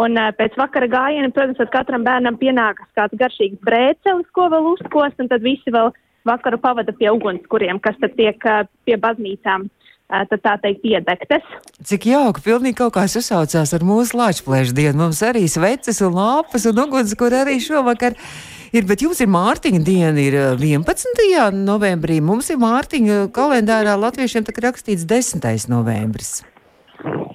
Un 0.01 0.17
uh, 0.17 0.31
pēc 0.33 0.55
vakara 0.57 0.89
gājiena, 0.89 1.29
protams, 1.37 1.61
katram 1.73 2.07
bērnam 2.07 2.39
pienākas 2.41 2.89
kāds 2.97 3.19
garšīgs 3.21 3.61
brēcelis, 3.67 4.31
ko 4.33 4.49
vēl 4.55 4.71
uzkost, 4.73 5.21
un 5.21 5.29
tad 5.29 5.45
visi 5.45 5.75
vēl 5.75 5.93
vakaru 6.29 6.59
pavada 6.63 6.95
pie 6.97 7.11
ugunskuriem, 7.13 7.83
kas 7.83 7.99
tad 8.01 8.15
tiek 8.17 8.39
uh, 8.49 8.63
pie 8.87 8.97
baznīcām 8.97 9.69
tad 10.13 10.43
tā 10.45 10.57
teikt, 10.61 10.85
iedegtas. 10.85 11.45
Cik 11.89 12.07
jauki, 12.11 12.45
pilnīgi 12.45 12.79
kaut 12.83 12.95
kā 12.97 13.07
sasaucās 13.09 13.73
ar 13.73 13.85
mūsu 13.87 14.19
lāčplēšu 14.21 14.77
dienu. 14.77 14.99
Mums 15.05 15.23
arī 15.25 15.47
sveces 15.51 16.03
un 16.05 16.19
lāpas 16.19 16.67
un 16.69 16.83
uguns, 16.85 17.15
kur 17.19 17.35
arī 17.37 17.59
šovakar 17.63 18.17
ir, 18.77 18.87
bet 18.89 19.05
jums 19.05 19.23
ir 19.25 19.33
Mārtiņa 19.33 19.83
diena, 19.87 20.21
ir 20.21 20.39
11. 20.61 21.51
novembrī. 21.57 22.21
Mums 22.25 22.53
ir 22.53 22.61
Mārtiņa 22.63 23.27
kalendārā 23.35 23.97
latviešiem 24.01 24.47
tā 24.47 24.57
rakstīts 24.69 25.09
10. 25.09 25.69
novembris. 25.73 26.43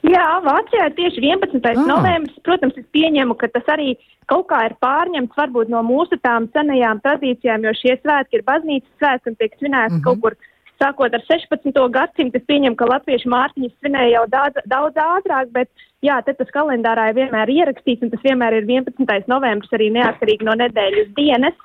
Jā, 0.07 0.27
Vācijā 0.45 0.85
ir 0.87 0.93
tieši 0.95 1.23
11. 1.25 1.65
Ah. 1.73 1.81
novembris. 1.89 2.37
Protams, 2.45 2.77
es 2.79 2.85
pieņemu, 2.95 3.35
ka 3.39 3.49
tas 3.51 3.65
arī 3.73 3.97
kaut 4.31 4.47
kā 4.51 4.61
ir 4.67 4.75
pārņemts 4.83 5.35
varbūt 5.39 5.71
no 5.71 5.81
mūsu 5.87 6.19
tām 6.23 6.47
senajām 6.53 7.01
tradīcijām, 7.03 7.65
jo 7.67 7.73
šie 7.81 7.97
svētki 7.99 8.39
ir 8.39 8.45
baznīcas 8.47 8.93
svētki 9.01 9.31
un 9.31 9.37
tiek 9.39 9.57
svinēti 9.57 9.93
mm 9.93 9.97
-hmm. 9.97 10.05
kaut 10.07 10.21
kur 10.23 10.37
sākot 10.81 11.13
ar 11.13 11.23
16. 11.27 11.73
gadsimtu, 11.93 12.39
es 12.39 12.47
pieņemu, 12.49 12.77
ka 12.79 12.89
latviešu 12.89 13.31
mārciņas 13.33 13.75
svinēja 13.79 14.13
jau 14.17 14.25
daudz, 14.33 14.61
daudz 14.69 15.01
ātrāk, 15.01 15.51
bet 15.55 15.69
jā, 16.05 16.19
te 16.25 16.35
tas 16.37 16.51
kalendārā 16.53 17.09
ir 17.11 17.17
vienmēr 17.19 17.51
ierakstīts, 17.53 18.05
un 18.05 18.13
tas 18.13 18.23
vienmēr 18.25 18.59
ir 18.59 18.69
11. 18.69 19.27
novembris 19.31 19.73
arī 19.77 19.89
neatkarīgi 19.97 20.47
no 20.47 20.57
nedēļas 20.61 21.13
dienas. 21.17 21.57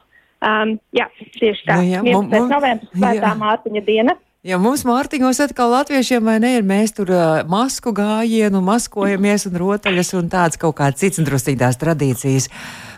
Um, 0.43 0.75
jā, 0.97 1.07
tieši 1.39 1.69
tā. 1.69 1.79
Nu, 1.79 1.87
jā, 1.87 2.03
11. 2.03 2.51
novembris 2.51 2.95
svētā 2.97 3.35
mārciņa 3.39 3.85
diena. 3.87 4.17
Ja 4.43 4.57
mums 4.59 4.81
Mārtiņos 4.83 5.39
atkal 5.45 5.71
latviešiem 5.71 6.25
vai 6.27 6.41
ne 6.43 6.49
ir, 6.57 6.65
mēs 6.67 6.91
tur 6.97 7.13
uh, 7.15 7.45
masku 7.47 7.93
gājienu, 7.95 8.59
maskojamies 8.67 9.47
un 9.47 9.55
rotaļas 9.63 10.11
un 10.19 10.33
tāds 10.33 10.59
kaut 10.59 10.75
kāds 10.81 10.99
cits 10.99 11.23
drusītās 11.23 11.79
tradīcijas. 11.79 12.49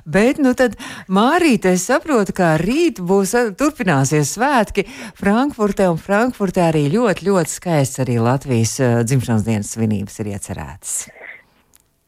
Bet, 0.08 0.40
nu 0.40 0.54
tad, 0.56 0.78
Mārīt, 1.12 1.68
es 1.68 1.84
saprotu, 1.90 2.32
ka 2.40 2.54
rīt 2.62 3.02
būs, 3.04 3.36
turpināsies 3.60 4.32
svētki 4.38 4.86
Frankfurtē, 5.20 5.92
un 5.92 6.00
Frankfurtē 6.00 6.70
arī 6.70 6.86
ļoti, 6.96 7.28
ļoti 7.28 7.56
skaists 7.58 8.00
arī 8.00 8.16
Latvijas 8.24 8.78
uh, 8.80 8.96
dzimšanas 9.04 9.44
dienas 9.44 9.76
svinības 9.76 10.20
ir 10.24 10.32
iecerētas. 10.32 10.98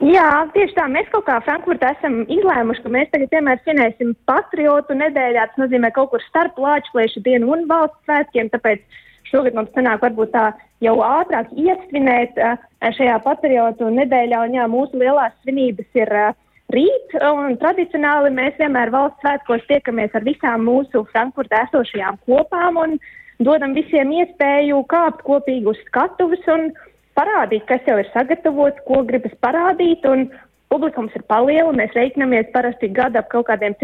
Jā, 0.01 0.31
tieši 0.57 0.81
tā. 0.81 0.89
Mēs 0.89 1.13
kaut 1.13 1.29
kā 1.29 1.43
Frankfurtā 1.45 1.93
esam 1.99 2.23
izlēmuši, 2.25 2.89
ka 2.89 2.99
mēs 3.01 3.13
tagad 3.13 3.37
vienmēr 3.37 3.61
svinēsim 3.61 4.17
patriotu 4.25 4.97
nedēļā. 4.97 5.51
Tas 5.53 5.67
nozīmē 5.69 5.93
kaut 5.93 6.15
kur 6.15 6.25
starp 6.25 6.57
Lāčplēšu 6.57 7.29
dienu 7.29 7.53
un 7.53 7.69
valsts 7.69 8.01
svētkiem. 8.09 8.49
Tāpēc 8.57 9.05
Šogad 9.31 9.55
mums 9.55 9.73
sanāk 9.75 10.03
varbūt 10.03 10.33
tā 10.35 10.47
jau 10.85 10.97
ātrāk 11.03 11.53
iesvinēt 11.53 12.39
uh, 12.39 12.57
šajā 12.83 13.19
patriotu 13.25 13.91
nedēļā, 13.91 14.43
un 14.47 14.59
jā, 14.59 14.67
mūsu 14.71 15.01
lielās 15.01 15.35
svinības 15.43 16.01
ir 16.03 16.13
uh, 16.15 16.33
rīt, 16.75 17.15
un 17.21 17.57
tradicionāli 17.61 18.33
mēs 18.35 18.59
vienmēr 18.59 18.91
valsts 18.95 19.23
svētkos 19.23 19.67
tiekamies 19.71 20.15
ar 20.15 20.27
visām 20.27 20.67
mūsu 20.67 21.05
Frankfurtē 21.13 21.63
esošajām 21.69 22.19
kopām 22.27 22.81
un 22.83 22.99
dodam 23.39 23.77
visiem 23.77 24.13
iespēju 24.17 24.83
kāpt 24.91 25.23
kopīgi 25.27 25.71
uz 25.71 25.81
skatuves 25.87 26.47
un 26.53 26.71
parādīt, 27.17 27.65
kas 27.69 27.87
jau 27.89 27.99
ir 28.01 28.11
sagatavots, 28.13 28.83
ko 28.89 29.03
gribas 29.09 29.35
parādīt, 29.45 30.05
un 30.09 30.27
publikums 30.73 31.15
ir 31.17 31.23
paliela, 31.31 31.73
mēs 31.77 31.95
reiķinamies 31.97 32.51
parasti 32.55 32.91
gada 32.93 33.23
ap 33.23 33.31
kaut 33.33 33.47
kādiem, 33.51 33.77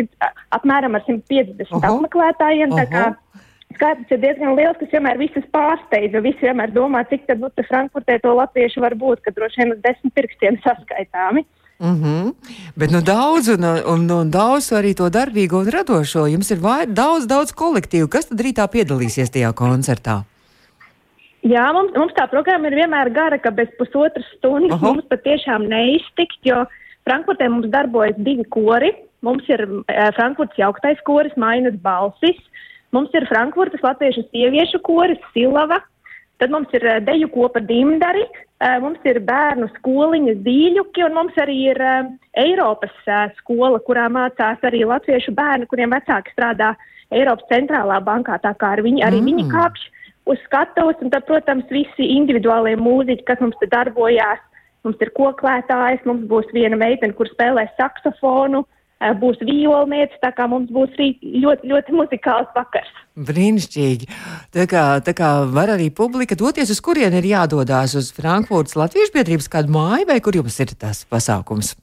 apmēram 0.56 0.98
ar 0.98 1.04
150 1.06 1.62
uh 1.62 1.78
-huh. 1.78 1.88
apmeklētājiem, 1.88 2.72
uh 2.72 2.78
-huh. 2.78 2.82
tā 2.82 2.86
kā 2.90 3.14
skaits 3.76 4.12
ir 4.14 4.20
diezgan 4.22 4.56
liels, 4.58 4.78
kas 4.80 4.92
vienmēr 4.94 5.18
visus 5.20 5.44
pārsteidz. 5.54 6.14
Visi 6.24 6.46
vienmēr 6.46 6.72
domā, 6.74 7.04
cik 7.10 7.26
tad 7.28 7.42
nu, 7.42 7.50
Frankfurtē 7.68 8.18
to 8.22 8.34
latviešu 8.38 8.84
var 8.84 8.96
būt, 8.98 9.22
ka 9.24 9.34
droši 9.34 9.62
vien 9.62 9.74
uz 9.76 9.82
desmit 9.84 10.14
pirkstiem 10.14 10.58
saskaitāmi. 10.64 11.44
Mm 11.82 11.96
-hmm. 12.02 12.34
Bet 12.76 12.90
nu, 12.90 13.00
daudz, 13.02 13.48
un, 13.48 13.64
un, 13.94 14.10
un 14.10 14.30
daudz 14.30 14.72
arī 14.72 14.94
to 14.94 15.10
darbīgo 15.10 15.56
un 15.62 15.70
radošo. 15.70 16.26
Jums 16.26 16.50
ir 16.50 16.58
vai, 16.60 16.86
daudz, 16.86 17.26
daudz 17.26 17.50
kolektīvu. 17.52 18.08
Kas 18.08 18.28
tad 18.28 18.40
rītā 18.40 18.68
piedalīsies 18.74 19.30
tajā 19.34 19.52
koncertā? 19.52 20.22
Jā, 21.42 21.64
mums, 21.74 21.90
mums 21.98 22.14
tā 22.14 22.28
programma 22.30 22.70
ir 22.70 22.74
vienmēr 22.78 23.10
gara, 23.10 23.38
ka 23.38 23.50
bez 23.50 23.68
pusotras 23.78 24.26
stundas 24.36 24.78
Aha. 24.78 24.86
mums 24.86 25.04
patiešām 25.10 25.66
neiztikt, 25.66 26.38
jo 26.46 26.66
Frankfurtē 27.02 27.48
mums 27.50 27.66
darbojas 27.72 28.14
divi 28.16 28.44
kori. 28.44 28.92
Mums 29.26 29.48
ir 29.50 29.66
uh, 29.66 29.82
Frankfurts 30.14 30.58
jauktais 30.58 31.02
koris, 31.06 31.34
mainas 31.36 31.74
balsis, 31.82 32.38
Mums 32.92 33.14
ir 33.16 33.26
Frankfurtas 33.30 33.82
latviešu 33.84 34.26
sieviešu 34.28 34.82
koris 34.84 35.20
Silava. 35.32 35.80
Tad 36.42 36.50
mums 36.50 36.72
ir 36.74 36.82
deju 37.06 37.28
kopa 37.30 37.60
dimdari, 37.62 38.24
mums 38.82 39.04
ir 39.06 39.20
bērnu 39.22 39.68
skoliņas 39.76 40.40
dīļuki, 40.42 41.04
un 41.06 41.14
mums 41.14 41.36
arī 41.38 41.58
ir 41.70 41.78
Eiropas 42.42 42.94
skola, 43.38 43.78
kurā 43.86 44.08
mācās 44.10 44.64
arī 44.66 44.82
latviešu 44.90 45.34
bērni, 45.38 45.68
kuriem 45.70 45.94
vecāki 45.94 46.34
strādā 46.34 46.72
Eiropas 47.14 47.46
centrālā 47.52 48.00
bankā, 48.02 48.40
tā 48.42 48.56
kā 48.58 48.72
ar 48.74 48.82
viņi, 48.82 49.04
arī 49.06 49.20
mm. 49.20 49.30
viņi 49.30 49.46
kāpj 49.52 49.86
uz 50.32 50.42
skatuves, 50.48 50.98
un 51.02 51.12
tad, 51.14 51.28
protams, 51.28 51.68
visi 51.70 52.10
individuālie 52.16 52.74
mūziķi, 52.80 53.26
kas 53.28 53.42
mums 53.42 53.58
te 53.60 53.68
darbojās, 53.70 54.42
mums 54.86 54.98
ir 55.04 55.12
koklētājs, 55.14 56.02
mums 56.08 56.26
būs 56.30 56.50
viena 56.56 56.78
meitene, 56.80 57.14
kur 57.18 57.30
spēlē 57.30 57.68
saksofonu, 57.78 58.64
būs 59.20 59.40
violniece, 59.42 60.18
tā 60.22 60.32
kā 60.36 60.46
mums 60.50 60.70
būs 60.72 60.94
ļoti, 60.98 61.68
ļoti 61.68 61.96
muzikāls 61.96 62.50
vakars. 62.56 62.90
Brīnišķīgi. 63.16 64.08
Tā 64.54 64.66
kā, 64.70 64.84
tā 65.04 65.14
kā 65.16 65.32
var 65.52 65.74
arī 65.74 65.90
publika 65.94 66.38
doties, 66.38 66.70
uz 66.72 66.80
kurien 66.80 67.12
ir 67.18 67.28
jādodās 67.28 67.96
uz 67.98 68.12
Frankfurtas 68.16 68.78
Latviešu 68.78 69.16
biedrības 69.18 69.50
kādu 69.52 69.74
māju, 69.74 70.08
vai 70.08 70.20
kur 70.24 70.38
jums 70.38 70.60
ir 70.64 70.72
tas 70.78 71.04
pasākums? 71.10 71.74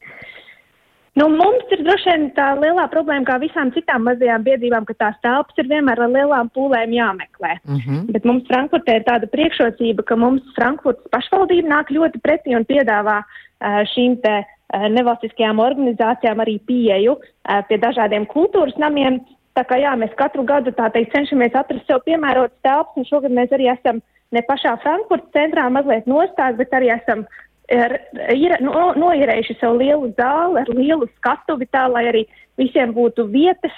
Nu, 1.20 1.26
mums 1.28 1.72
ir 1.74 1.82
droši 1.84 2.12
vien 2.12 2.28
tā 2.38 2.52
lielā 2.56 2.86
problēma, 2.92 3.26
kā 3.28 3.40
visām 3.42 3.74
citām 3.76 4.06
mazajām 4.08 4.46
biedrībām, 4.46 4.86
ka 4.88 4.96
tās 5.02 5.18
telpas 5.26 5.58
ir 5.60 5.68
vienmēr 5.68 6.00
ar 6.06 6.14
lielām 6.14 6.52
pūlēm 6.56 6.94
jāmeklē. 6.96 7.58
Uh 7.66 7.74
mhm. 7.76 7.82
-huh. 7.90 8.14
Bet 8.14 8.26
mums 8.26 8.48
Frankfurtē 8.48 9.00
ir 9.00 9.08
tāda 9.10 9.28
priekšrocība, 9.34 10.06
ka 10.06 10.16
mums 10.16 10.46
Frankfurtas 10.56 11.12
pašvaldība 11.12 11.68
nāk 11.76 11.92
ļoti 11.92 12.22
pretī 12.24 12.56
un 12.56 12.66
piedāvā 12.66 13.20
uh, 13.24 13.82
šīm 13.94 14.22
te 14.24 14.36
nevalstiskajām 14.70 15.60
organizācijām 15.64 16.44
arī 16.44 16.60
pieeju 16.70 17.18
uh, 17.18 17.62
pie 17.70 17.80
dažādiem 17.82 18.28
kultūras 18.30 18.78
namiem. 18.78 19.22
Tā 19.58 19.66
kā 19.68 19.80
jā, 19.82 19.96
mēs 19.98 20.14
katru 20.16 20.46
gadu 20.48 20.72
tā 20.72 20.92
teikt 20.94 21.16
cenšamies 21.16 21.58
atrast 21.58 21.88
sev 21.90 22.04
piemērotas 22.06 22.58
telpas, 22.64 22.96
un 22.96 23.08
šogad 23.10 23.34
mēs 23.34 23.52
arī 23.56 23.72
esam 23.74 24.02
ne 24.32 24.44
pašā 24.46 24.76
Frankfurtas 24.84 25.34
centrā 25.34 25.66
mazliet 25.74 26.06
nostāk, 26.08 26.60
bet 26.60 26.76
arī 26.78 26.92
esam 26.94 27.26
ir, 27.74 27.96
ir 28.36 28.56
no, 28.66 28.92
noierējuši 28.98 29.58
sev 29.60 29.80
lielu 29.82 30.12
zāli 30.20 30.62
ar 30.62 30.70
lielu 30.74 31.10
skatuvi 31.18 31.68
tā, 31.74 31.88
lai 31.92 32.06
arī 32.12 32.26
visiem 32.60 32.94
būtu 32.96 33.26
vietas, 33.32 33.76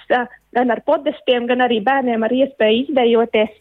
gan 0.56 0.74
ar 0.74 0.82
podestiem, 0.86 1.48
gan 1.50 1.64
arī 1.66 1.80
bērniem 1.86 2.24
ar 2.24 2.36
iespēju 2.36 2.86
izdejoties. 2.86 3.54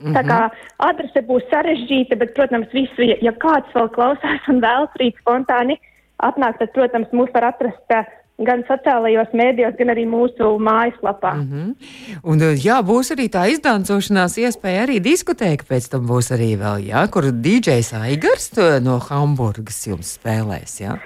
Mm 0.00 0.06
-hmm. 0.06 0.14
Tā 0.16 0.22
kā 0.24 0.40
adrese 0.88 1.20
būs 1.28 1.44
sarežģīta, 1.52 2.16
bet, 2.16 2.34
protams, 2.34 2.72
visu, 2.72 3.02
ja, 3.02 3.16
ja 3.20 3.32
kāds 3.32 3.68
vēl 3.74 3.88
klausās 3.92 4.48
un 4.48 4.60
vēlas 4.60 4.94
rīt 4.96 5.18
spontāni 5.20 5.76
atnākt, 6.26 6.60
tad, 6.62 6.72
protams, 6.76 7.12
mūs 7.16 7.32
var 7.34 7.50
atrast 7.52 7.96
uh, 7.96 8.08
gan 8.46 8.62
sociālajos 8.68 9.32
mēdījos, 9.36 9.76
gan 9.78 9.92
arī 9.92 10.06
mūsu 10.08 10.48
mājaslapā. 10.64 11.32
Mm 11.36 11.48
-hmm. 11.50 12.20
Un, 12.24 12.44
jā, 12.56 12.78
būs 12.90 13.12
arī 13.14 13.28
tā 13.28 13.46
izdancošanās 13.52 14.38
iespēja 14.40 14.86
arī 14.86 15.00
diskotēka, 15.04 15.68
pēc 15.68 15.90
tam 15.92 16.06
būs 16.08 16.32
arī 16.36 16.50
vēl, 16.60 16.86
jā, 16.88 17.02
kur 17.12 17.28
DJs 17.46 17.92
Aigars 18.00 18.50
no 18.82 18.98
Hamburgas 19.08 19.86
jums 19.86 20.16
spēlēs, 20.16 20.80
jā? 20.80 20.96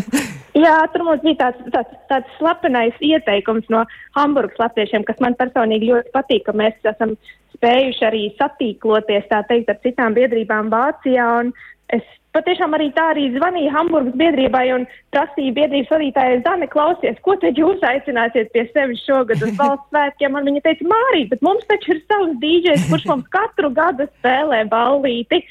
jā, 0.64 0.76
tur 0.92 1.04
mums 1.04 1.22
bija 1.22 1.38
tāds, 1.44 1.70
tāds, 1.74 1.94
tāds 2.08 2.38
slepenais 2.38 2.94
ieteikums 3.00 3.68
no 3.68 3.84
Hamburgas 4.18 4.58
latviešiem, 4.58 5.04
kas 5.04 5.20
man 5.20 5.34
personīgi 5.34 5.92
ļoti 5.92 6.10
patīk, 6.12 6.42
ka 6.46 6.52
mēs 6.52 6.74
esam 6.84 7.16
spējuši 7.54 8.04
arī 8.04 8.22
satīkloties, 8.38 9.28
tā 9.30 9.44
teikt, 9.46 9.70
ar 9.70 9.78
citām 9.82 10.14
biedrībām 10.14 10.70
Vācijā, 10.70 11.28
un 11.40 11.52
es 11.96 12.04
patiešām 12.36 12.74
arī 12.76 12.88
tā 12.96 13.08
arī 13.12 13.26
zvanīja 13.34 13.72
Hamburgas 13.74 14.14
biedrībai 14.20 14.64
un 14.76 14.86
prasīja 15.14 15.54
biedrības 15.58 15.90
vadītājai 15.92 16.38
Zane, 16.46 16.68
klausies, 16.72 17.18
ko 17.26 17.36
tad 17.42 17.58
jūs 17.60 17.84
aicināsiet 17.84 18.52
pie 18.54 18.64
sevis 18.70 19.02
šogad 19.06 19.44
uz 19.44 19.52
valsts 19.58 19.90
svētkiem? 19.92 20.38
Un 20.38 20.48
viņa 20.48 20.64
teica, 20.64 20.88
Mārī, 20.92 21.26
bet 21.32 21.44
mums 21.44 21.68
taču 21.68 21.94
ir 21.94 22.00
savs 22.06 22.38
dīdžers, 22.44 22.88
kurš 22.88 23.06
mums 23.10 23.28
katru 23.36 23.72
gadu 23.76 24.08
spēlē 24.16 24.64
ballīti. 24.72 25.42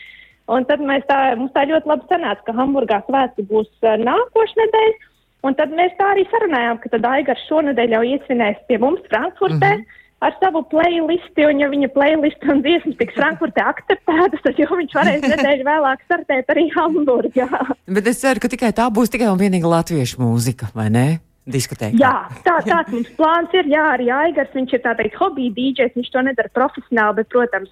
Un 0.51 0.65
tad 0.67 0.81
mēs 0.83 1.05
tā, 1.07 1.19
mums 1.39 1.53
tā 1.55 1.67
ļoti 1.69 1.87
labi 1.87 2.09
sanāca, 2.09 2.43
ka 2.47 2.57
Hamburgā 2.57 2.99
svētki 3.05 3.45
būs 3.47 3.69
uh, 3.85 3.95
nākošu 4.01 4.61
nedēļu. 4.63 5.09
Un 5.47 5.55
tad 5.57 5.71
mēs 5.73 5.93
tā 5.97 6.11
arī 6.13 6.25
sarunājām, 6.29 6.81
ka 6.81 6.91
tad 6.93 7.05
Aigars 7.07 7.47
šonadēļ 7.47 7.95
jau 7.95 8.01
iesvinēs 8.09 8.59
pie 8.67 8.77
mums 8.81 9.01
Frankfurtē. 9.09 9.77
Mm 9.77 9.81
-hmm 9.81 9.99
ar 10.21 10.35
savu 10.37 10.61
playlisti, 10.69 11.45
un 11.49 11.63
ja 11.63 11.69
viņa 11.71 11.89
playlist 11.95 12.45
un 12.51 12.61
dziesmas 12.61 12.97
tiks 12.99 13.17
Frankfurtē 13.17 13.63
akceptētas, 13.71 14.43
tad 14.45 14.59
jau 14.61 14.69
viņš 14.77 14.93
varēs 14.97 15.25
nedēļu 15.33 15.65
vēlāk 15.67 16.05
startēt 16.05 16.53
arī 16.53 16.67
Hamburgā. 16.75 17.49
Bet 17.89 18.09
es 18.11 18.21
ceru, 18.21 18.43
ka 18.43 18.51
tikai 18.51 18.71
tā 18.77 18.87
būs 18.93 19.11
tikai 19.13 19.31
un 19.31 19.41
vienīgi 19.41 19.73
latviešu 19.73 20.21
mūzika, 20.21 20.71
vai 20.77 20.91
ne? 20.93 21.07
Diskotēkā. 21.51 21.97
Jā, 21.97 22.13
tā, 22.45 22.59
tāds 22.67 22.93
mums 22.93 23.09
plāns 23.17 23.53
ir. 23.57 23.65
Jā, 23.71 23.87
arī 23.95 24.11
Aigars, 24.13 24.53
viņš 24.53 24.75
ir 24.77 24.83
tā 24.83 24.93
teikt 24.99 25.17
hobija 25.17 25.55
dīdžers, 25.55 25.95
viņš 25.97 26.11
to 26.13 26.21
nedara 26.27 26.51
profesionāli, 26.53 27.17
bet, 27.17 27.31
protams, 27.33 27.71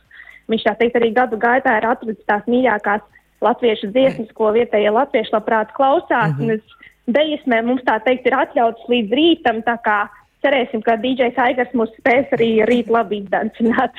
viņš 0.50 0.66
tā 0.66 0.74
teikt 0.80 0.98
arī 0.98 1.12
gadu 1.14 1.38
gaitā 1.38 1.76
ir 1.78 1.86
atradzis 1.86 2.26
tās 2.26 2.50
mīļākās 2.50 3.06
latviešu 3.46 3.92
dziesmas, 3.94 4.32
ko 4.34 4.50
vietējie 4.58 4.90
latvieši 4.96 5.36
labprāt 5.36 5.70
klausās. 5.78 6.34
Mm 6.34 6.50
-hmm. 6.50 6.78
Deismē 7.14 7.62
mums 7.66 7.86
tā 7.86 8.00
teikt 8.06 8.26
ir 8.26 8.36
atļauts 8.38 8.90
līdz 8.90 9.14
rītam, 9.20 9.62
tā 9.66 9.78
kā 9.86 10.00
cerēsim, 10.46 10.84
ka 10.86 10.98
DJs 11.00 11.40
Aigars 11.46 11.74
mūs 11.78 11.92
spēs 12.00 12.36
arī 12.38 12.52
rīt 12.70 12.92
labi 12.92 13.24
izdancināt. 13.24 13.98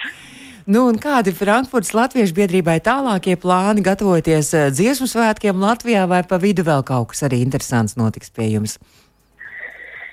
Nu, 0.70 0.84
kādi 1.02 1.32
Frankfurtas 1.34 1.94
Latviešu 1.96 2.36
biedrībai 2.36 2.76
tālākie 2.84 3.34
plāni, 3.40 3.82
gatavoties 3.82 4.52
eh, 4.54 4.68
dziesmu 4.70 5.08
svētkiem 5.10 5.58
Latvijā, 5.58 6.04
vai 6.10 6.20
pa 6.22 6.38
vidu 6.38 6.62
vēl 6.66 6.84
kaut 6.86 7.10
kas 7.10 7.24
arī 7.26 7.40
interesants 7.42 7.96
notiks 7.98 8.30
pie 8.30 8.52
jums? 8.52 8.76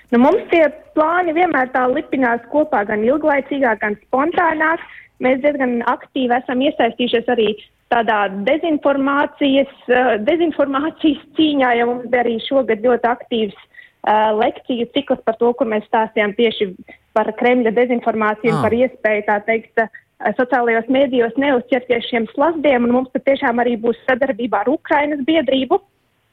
Nu, 0.09 0.21
mums 0.23 0.41
tie 0.49 0.63
plāni 0.95 1.35
vienmēr 1.35 1.69
tā 1.75 1.83
lipinās 1.91 2.41
kopā, 2.53 2.85
gan 2.87 3.03
ilglaicīgāk, 3.05 3.83
gan 3.83 3.99
spontānāk. 4.07 4.81
Mēs 5.21 5.41
diezgan 5.43 5.81
aktīvi 5.89 6.37
esam 6.37 6.63
iesaistījušies 6.63 7.29
arī 7.33 7.51
tādā 7.91 8.23
dezinformācijas, 8.47 9.73
eh, 9.91 10.13
dezinformācijas 10.25 11.21
cīņā, 11.37 11.75
jo 11.81 11.91
mums 11.91 12.09
bija 12.09 12.23
arī 12.23 12.37
šogad 12.47 12.87
ļoti 12.87 13.11
aktīvs 13.11 13.66
lekciju 14.07 14.87
cikls 14.95 15.23
par 15.27 15.35
to, 15.39 15.51
kur 15.57 15.67
mēs 15.67 15.85
stāstījām 15.89 16.35
tieši 16.37 16.71
par 17.17 17.31
Kremļa 17.39 17.73
dezinformāciju 17.75 18.53
ah. 18.55 18.61
par 18.63 18.75
iespēju, 18.77 19.25
tā 19.27 19.39
teikt, 19.47 19.81
uh, 19.83 19.89
sociālajos 20.37 20.89
mēdījos 20.91 21.37
neuzķerties 21.37 22.09
šiem 22.09 22.25
slazdiem, 22.33 22.87
un 22.87 22.95
mums 22.95 23.13
patiešām 23.13 23.61
arī 23.61 23.77
būs 23.81 23.99
sadarbībā 24.07 24.63
ar 24.63 24.71
Ukrainas 24.73 25.21
biedrību. 25.27 25.79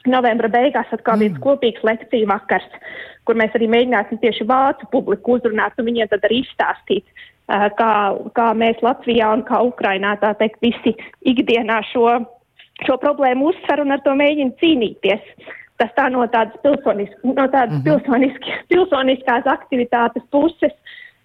Novembra 0.09 0.51
beigās 0.53 0.91
atkal 0.93 1.17
viens 1.21 1.37
mm. 1.39 1.43
kopīgs 1.45 1.85
lekciju 1.85 2.29
vakars, 2.29 2.67
kur 3.25 3.39
mēs 3.41 3.55
arī 3.57 3.71
mēģināsim 3.73 4.21
tieši 4.21 4.45
vācu 4.49 4.89
publiku 4.93 5.39
uzrunāt 5.39 5.79
un 5.81 5.89
viņiem 5.89 6.11
tad 6.13 6.27
arī 6.29 6.43
izstāstīt, 6.45 7.09
uh, 7.09 7.69
kā, 7.79 7.93
kā 8.37 8.51
mēs 8.61 8.85
Latvijā 8.85 9.33
un 9.33 9.45
kā 9.49 9.63
Ukrainā, 9.65 10.17
tā 10.21 10.35
teikt, 10.41 10.61
visi 10.65 10.93
ikdienā 11.25 11.81
šo, 11.93 12.19
šo 12.85 12.99
problēmu 13.01 13.53
uzsver 13.53 13.85
un 13.85 13.97
ar 13.97 14.05
to 14.05 14.17
mēģina 14.21 14.59
cīnīties. 14.61 15.53
Tas 15.83 15.91
tā 15.97 16.07
no 16.13 16.23
tādas, 16.31 16.55
pilsonisk, 16.63 17.17
no 17.27 17.47
tādas 17.49 17.75
mm 17.75 17.81
-hmm. 17.81 17.85
pilsoniski, 17.85 18.59
pilsoniskās 18.73 19.47
aktivitātes 19.51 20.23
puses. 20.31 20.75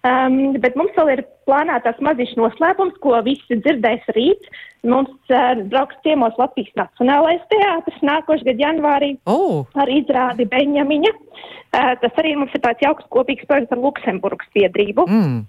Um, 0.00 0.54
bet 0.56 0.76
mums 0.80 0.94
vēl 0.96 1.10
ir 1.12 1.20
plānētas 1.44 1.98
maziņš 2.00 2.30
noslēpums, 2.40 2.94
ko 3.04 3.18
visi 3.26 3.58
dzirdēs 3.60 4.06
rīt. 4.16 4.46
Mums 4.88 5.12
uh, 5.28 5.60
brauks 5.68 5.98
ciemos 6.02 6.38
Latvijas 6.40 6.72
Nacionālais 6.80 7.42
teātris 7.52 8.00
nākošais 8.00 8.46
gadu 8.46 8.64
janvārī 8.64 9.10
oh. 9.28 9.66
ar 9.76 9.92
izrādi 9.92 10.46
Beņamiņa. 10.48 11.12
Uh, 11.12 11.92
tas 12.00 12.16
arī 12.16 12.32
mums 12.40 12.54
ir 12.56 12.64
tāds 12.64 12.80
jauks 12.80 13.04
kopīgs 13.12 13.44
projekts 13.50 13.76
ar 13.76 13.82
Luksemburgas 13.84 14.48
biedrību. 14.56 15.04
Mm. 15.04 15.44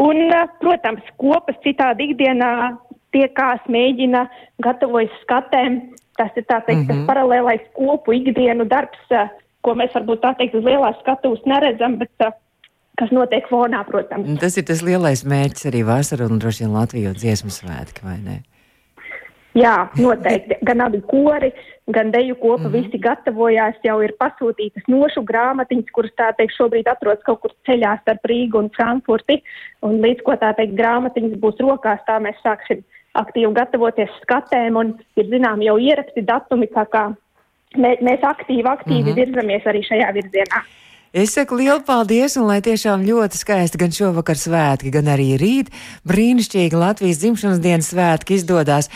Un, 0.00 0.22
uh, 0.32 0.48
protams, 0.64 1.04
kopas 1.20 1.60
citādi 1.66 2.08
ikdienā 2.08 2.78
tiekās, 3.12 3.60
mēģina, 3.68 4.24
gatavojas 4.64 5.12
skatēm. 5.26 5.82
Tas 6.22 6.38
ir 6.38 6.46
tā 6.46 6.60
teikt, 6.62 6.78
mm 6.78 6.84
-hmm. 6.84 6.88
tas 6.88 6.96
mhm. 6.96 7.08
paralēlais 7.10 7.64
kopu 7.74 8.14
ikdienu 8.14 8.68
darbs, 8.68 9.02
ko 9.62 9.74
mēs 9.74 9.94
varbūt 9.94 10.22
tā 10.22 10.36
teikt 10.38 10.54
uz 10.54 10.64
lielās 10.64 10.98
skatuves 11.02 11.42
neredzam, 11.46 11.98
bet 11.98 12.26
uh, 12.26 12.32
kas 13.00 13.10
notiek 13.14 13.48
fonā, 13.50 13.82
protams. 13.88 14.38
Tas 14.40 14.56
ir 14.60 14.66
tas 14.68 14.82
lielais 14.86 15.24
mērķis 15.24 15.68
arī 15.70 15.82
vasarā 15.88 16.30
un 16.30 16.40
droši 16.42 16.64
vien 16.64 16.74
Latvijas 16.76 17.20
dziesmu 17.22 17.50
svētki, 17.50 18.04
vai 18.06 18.18
ne? 18.22 18.38
Jā, 19.58 19.90
noteikti. 20.00 20.56
Gan 20.64 20.80
abi 20.80 21.02
kori, 21.10 21.50
gan 21.92 22.10
deju 22.12 22.38
kopa 22.40 22.62
mm 22.62 22.66
-hmm. 22.66 22.72
visi 22.72 22.98
gatavojās, 22.98 23.76
jau 23.84 23.98
ir 24.00 24.14
pasūtītas 24.22 24.86
nošu 24.88 25.24
grāmatiņas, 25.30 25.92
kuras 25.92 26.14
tā 26.20 26.30
teikt 26.36 26.56
šobrīd 26.56 26.88
atrodas 26.88 27.24
kaut 27.26 27.40
kur 27.40 27.52
ceļā 27.68 27.98
starp 28.00 28.24
Rīgu 28.24 28.58
un 28.58 28.70
Frankfurti. 28.76 29.42
Un 29.82 30.00
līdz 30.00 30.22
ko 30.24 30.32
tā 30.32 30.54
teikt 30.56 30.74
grāmatiņas 30.80 31.36
būs 31.44 31.60
rokās, 31.60 32.00
tā 32.06 32.16
mēs 32.20 32.40
sāksim 32.44 32.80
aktīvi 33.18 33.52
gatavoties 33.56 34.12
skatēm 34.22 34.78
un 34.80 34.94
ir 35.20 35.28
zinām 35.32 35.62
jau 35.64 35.78
ieraksti 35.78 36.24
datumi, 36.28 36.68
tā 36.72 36.86
kā 36.92 37.08
mē, 37.76 37.96
mēs 38.04 38.22
aktīvi, 38.24 38.68
aktīvi 38.68 39.02
mm 39.02 39.08
-hmm. 39.08 39.20
virzamies 39.20 39.68
arī 39.68 39.82
šajā 39.88 40.12
virzienā. 40.18 40.62
Es 41.12 41.34
saku 41.36 41.58
lielu 41.60 41.82
paldies, 41.84 42.38
un 42.40 42.46
lai 42.48 42.62
tiešām 42.64 43.02
ļoti 43.04 43.36
skaisti 43.36 43.76
gan 43.76 43.92
šovakar 43.92 44.38
svētki, 44.40 44.88
gan 44.94 45.10
arī 45.12 45.34
rīt 45.36 45.66
brīnišķīgi 46.08 46.78
Latvijas 46.80 47.18
dzimšanas 47.20 47.58
dienas 47.60 47.90
svētki 47.92 48.38
izdodas. 48.38 48.88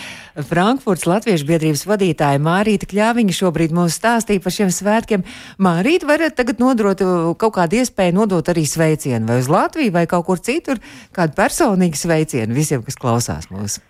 Frankfurts 0.48 1.04
Latviešu 1.04 1.44
biedrības 1.44 1.84
vadītāja 1.84 2.40
Mārīta 2.40 2.88
Kļāviņa 2.88 3.36
šobrīd 3.36 3.74
mums 3.76 3.98
stāstīja 4.00 4.40
par 4.40 4.54
šiem 4.56 4.72
svētkiem. 4.72 5.26
Mārīta, 5.60 6.08
varat 6.08 6.38
tagad 6.40 6.56
nodot 6.58 7.04
uh, 7.04 7.34
kaut 7.36 7.52
kādu 7.58 7.82
iespēju 7.82 8.16
nodot 8.16 8.48
arī 8.48 8.64
sveicienu 8.64 9.28
vai 9.28 9.36
uz 9.44 9.52
Latviju 9.52 9.92
vai 9.92 10.06
kaut 10.08 10.24
kur 10.24 10.40
citur, 10.40 10.80
kādu 11.12 11.36
personīgu 11.36 12.00
sveicienu 12.00 12.56
visiem, 12.56 12.80
kas 12.80 12.96
klausās 12.96 13.52
mūsu. 13.52 13.84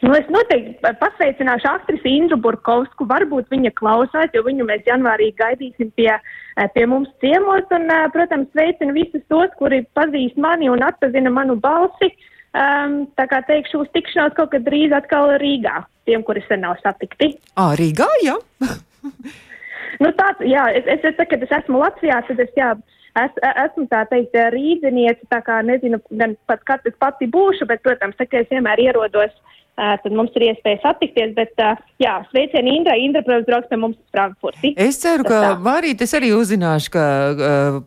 Nu, 0.00 0.14
es 0.16 0.28
noteikti 0.32 0.92
pasveicināšu 1.00 1.68
aktrisi 1.68 2.14
Indru 2.16 2.38
Burkovsku. 2.40 3.04
Varbūt 3.08 3.50
viņa 3.52 3.72
klausās, 3.76 4.32
jo 4.32 4.42
viņu 4.46 4.64
mēs 4.70 4.86
janvārī 4.88 5.28
gaidīsim 5.36 5.90
pie, 5.98 6.08
pie 6.74 6.84
mums 6.88 7.10
ciemos. 7.20 7.68
Un, 7.76 7.84
protams, 8.14 8.48
sveicinu 8.54 8.96
visus 8.96 9.24
tos, 9.32 9.52
kuri 9.60 9.82
pazīst 9.98 10.40
mani 10.40 10.70
un 10.72 10.84
atpazina 10.86 11.32
manu 11.32 11.58
balsi. 11.60 12.14
Um, 12.50 13.04
tā 13.14 13.28
kā 13.30 13.44
teikšu, 13.46 13.84
uz 13.84 13.90
tikšanos 13.94 14.32
kaut 14.34 14.50
kad 14.54 14.64
drīz 14.66 14.90
atkal 14.96 15.36
Rīgā, 15.38 15.84
tiem, 16.08 16.24
kuri 16.26 16.40
sen 16.48 16.64
nav 16.64 16.80
satikti. 16.80 17.36
Ā, 17.60 17.68
Rīgā, 17.78 18.08
jā. 18.24 18.34
nu, 20.02 20.10
tā, 20.18 20.32
jā, 20.42 20.64
es, 20.80 20.88
es, 20.96 21.04
es, 21.12 21.20
kad 21.20 21.44
es 21.46 21.54
esmu 21.60 21.84
Latvijā, 21.84 22.18
tad 22.26 22.42
es, 22.42 22.50
jā, 22.58 22.72
es, 23.22 23.38
esmu 23.52 23.86
tā 23.92 24.02
teikt 24.10 24.34
rīdziniece, 24.56 25.28
tā 25.30 25.38
kā 25.46 25.60
nezinu, 25.62 26.02
gan 26.10 26.34
pat, 26.50 26.66
kad 26.66 26.90
es 26.90 26.98
pati 26.98 27.30
būšu, 27.30 27.70
bet, 27.70 27.84
protams, 27.86 28.18
tā, 28.18 28.26
ka 28.26 28.42
es 28.42 28.50
vienmēr 28.50 28.82
ierodos 28.88 29.30
uh, 29.30 29.59
tad 29.76 30.12
mums 30.14 30.34
ir 30.38 30.46
iespēja 30.50 30.80
satikties. 30.82 31.34
Bet, 31.36 31.54
jā, 32.02 32.14
sveicieni 32.30 32.76
Indra. 32.78 32.96
Indra, 33.00 33.22
protams, 33.26 33.46
brauks 33.48 33.70
pie 33.70 33.78
mums 33.80 33.96
uz 33.98 34.14
Frankfurti. 34.14 34.72
Es 34.80 35.00
ceru, 35.02 35.26
ka 35.28 35.56
Mārīt, 35.62 36.02
es 36.04 36.14
arī 36.16 36.32
uzzināšu 36.36 36.92
ka, 36.94 37.04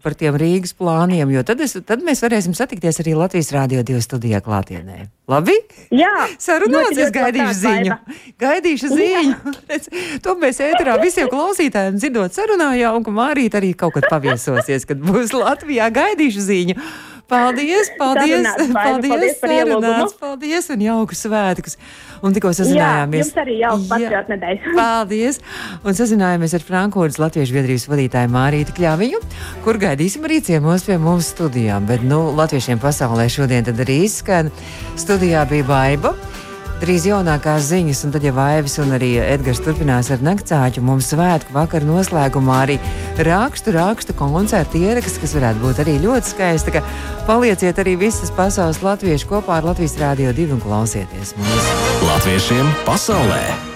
par 0.04 0.18
tiem 0.20 0.38
Rīgas 0.40 0.76
plāniem, 0.78 1.32
jo 1.36 1.44
tad, 1.48 1.62
es, 1.64 1.76
tad 1.88 2.04
mēs 2.06 2.24
varēsim 2.26 2.56
satikties 2.58 3.02
arī 3.04 3.16
Latvijas 3.18 3.54
Rādio 3.56 3.84
2 3.86 4.04
studijā 4.06 4.42
klātienē. 4.44 5.08
Labi? 5.32 5.56
Jā, 5.96 6.12
sarunāts, 6.42 6.98
es 7.00 7.14
gaidīšu 7.16 7.56
ziņu. 7.62 7.98
Gaidīšu 8.44 8.92
ziņu. 8.98 9.54
to 10.26 10.36
mēs 10.42 10.60
ēterā 10.66 10.98
visiem 11.04 11.30
klausītājiem 11.32 12.00
dzirdot 12.02 12.36
sarunājām, 12.36 13.00
un 13.00 13.08
ka 13.08 13.16
Mārīt 13.16 13.56
arī 13.60 13.72
kaut 13.78 13.96
kad 13.96 14.10
paviesosies, 14.12 14.88
kad 14.90 15.00
būs 15.00 15.32
Latvijā 15.38 15.88
gaidīšu 15.96 16.44
ziņu. 16.50 16.80
Paldies, 17.34 17.90
paldies, 17.98 18.44
Sarunāts, 18.44 18.74
paldies, 18.76 19.38
paldies 19.40 19.44
ielūgumu. 19.56 20.08
Paldies 20.20 20.68
un 20.74 20.82
jauku 20.84 21.16
svētkus. 21.18 21.78
Un 22.24 22.36
tikko 22.36 22.52
sazinājāmies. 22.56 23.24
Jā, 23.24 23.30
jums 23.30 23.40
arī 23.44 23.56
jauka 23.62 23.88
patriot 23.94 24.30
nedēļa. 24.34 24.74
Paldies. 24.82 25.40
Un 25.88 25.98
sazinājāmies 25.98 26.58
ar 26.60 26.68
Frankūras 26.68 27.20
Latviešu 27.24 27.56
biedrības 27.56 27.88
vadītāju 27.92 28.34
Mārītu 28.36 28.76
Kļāviņu, 28.78 29.24
kur 29.64 29.80
gaidīsim 29.82 30.28
arī 30.28 30.42
ciemos 30.44 30.86
pie 30.88 31.00
mums 31.02 31.32
studijām. 31.36 31.88
Bet, 31.90 32.04
nu, 32.08 32.26
latviešiem 32.38 32.84
pasaulē 32.84 33.30
šodien 33.32 33.68
tad 33.68 33.80
arī 33.84 34.04
izskan. 34.10 34.52
Studijā 35.00 35.48
bija 35.50 35.68
Baiba. 35.72 36.16
Trīs 36.84 37.06
jaunākās 37.08 37.70
ziņas, 37.70 38.02
un 38.04 38.12
tad 38.12 38.26
jau 38.28 38.34
Vaivis 38.36 38.74
un 38.84 38.90
arī 38.98 39.14
Edgars 39.24 39.62
turpinās 39.64 40.10
ar 40.12 40.20
naktsāķu. 40.20 40.84
Mums 40.84 41.14
svētku 41.14 41.56
vakar 41.56 41.86
noslēgumā 41.88 42.60
arī 42.66 42.76
rakstu, 43.24 43.72
rakstu 43.72 44.18
koncertu 44.20 44.84
ieraksts, 44.84 45.22
kas 45.24 45.38
varētu 45.38 45.64
būt 45.64 45.80
arī 45.86 45.96
ļoti 46.04 46.34
skaisti. 46.34 46.84
Palieciet 47.24 47.80
arī 47.80 47.96
visas 48.04 48.36
pasaules 48.36 48.84
latviešu 48.84 49.32
kopā 49.32 49.62
ar 49.62 49.72
Latvijas 49.72 49.96
Rādio 50.02 50.36
2 50.36 50.58
un 50.58 50.66
klausieties 50.66 51.38
mūsu 51.40 52.10
latviešiem 52.10 52.76
pasaulē! 52.84 53.73